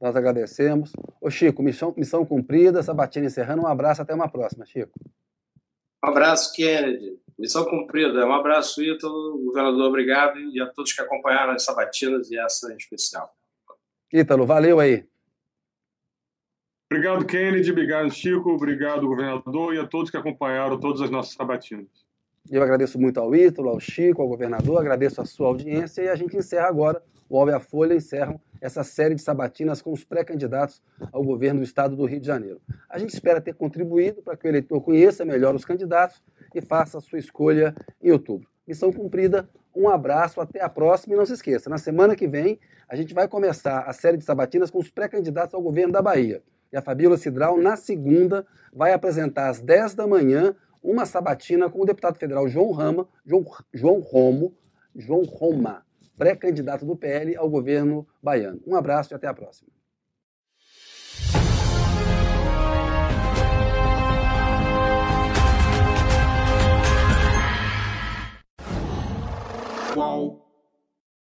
[0.00, 0.92] Nós agradecemos.
[1.20, 3.62] Ô Chico, missão, missão cumprida, Sabatina encerrando.
[3.62, 4.92] Um abraço, até uma próxima, Chico.
[6.04, 7.18] Um abraço, Kennedy.
[7.38, 8.26] Missão cumprida.
[8.26, 12.76] Um abraço, Ítalo, governador, obrigado, e a todos que acompanharam as sabatinas e essa em
[12.76, 13.34] especial.
[14.12, 15.06] Ítalo, valeu aí.
[16.92, 17.72] Obrigado, Kennedy.
[17.72, 18.50] Obrigado, Chico.
[18.50, 22.03] Obrigado, governador, e a todos que acompanharam todas as nossas sabatinas.
[22.50, 26.14] Eu agradeço muito ao Ítalo, ao Chico, ao governador, agradeço a sua audiência e a
[26.14, 30.04] gente encerra agora, o UOL e a Folha encerram essa série de sabatinas com os
[30.04, 32.60] pré-candidatos ao governo do estado do Rio de Janeiro.
[32.88, 36.22] A gente espera ter contribuído para que o eleitor conheça melhor os candidatos
[36.54, 38.46] e faça a sua escolha em outubro.
[38.68, 42.58] Missão cumprida, um abraço, até a próxima e não se esqueça, na semana que vem
[42.86, 46.42] a gente vai começar a série de sabatinas com os pré-candidatos ao governo da Bahia.
[46.70, 50.54] E a Fabíola Cidral, na segunda, vai apresentar às 10 da manhã
[50.84, 54.54] uma sabatina com o deputado federal João Rama, João, João Romo,
[54.94, 55.84] João Roma,
[56.18, 58.60] pré-candidato do PL ao governo baiano.
[58.66, 59.72] Um abraço e até a próxima.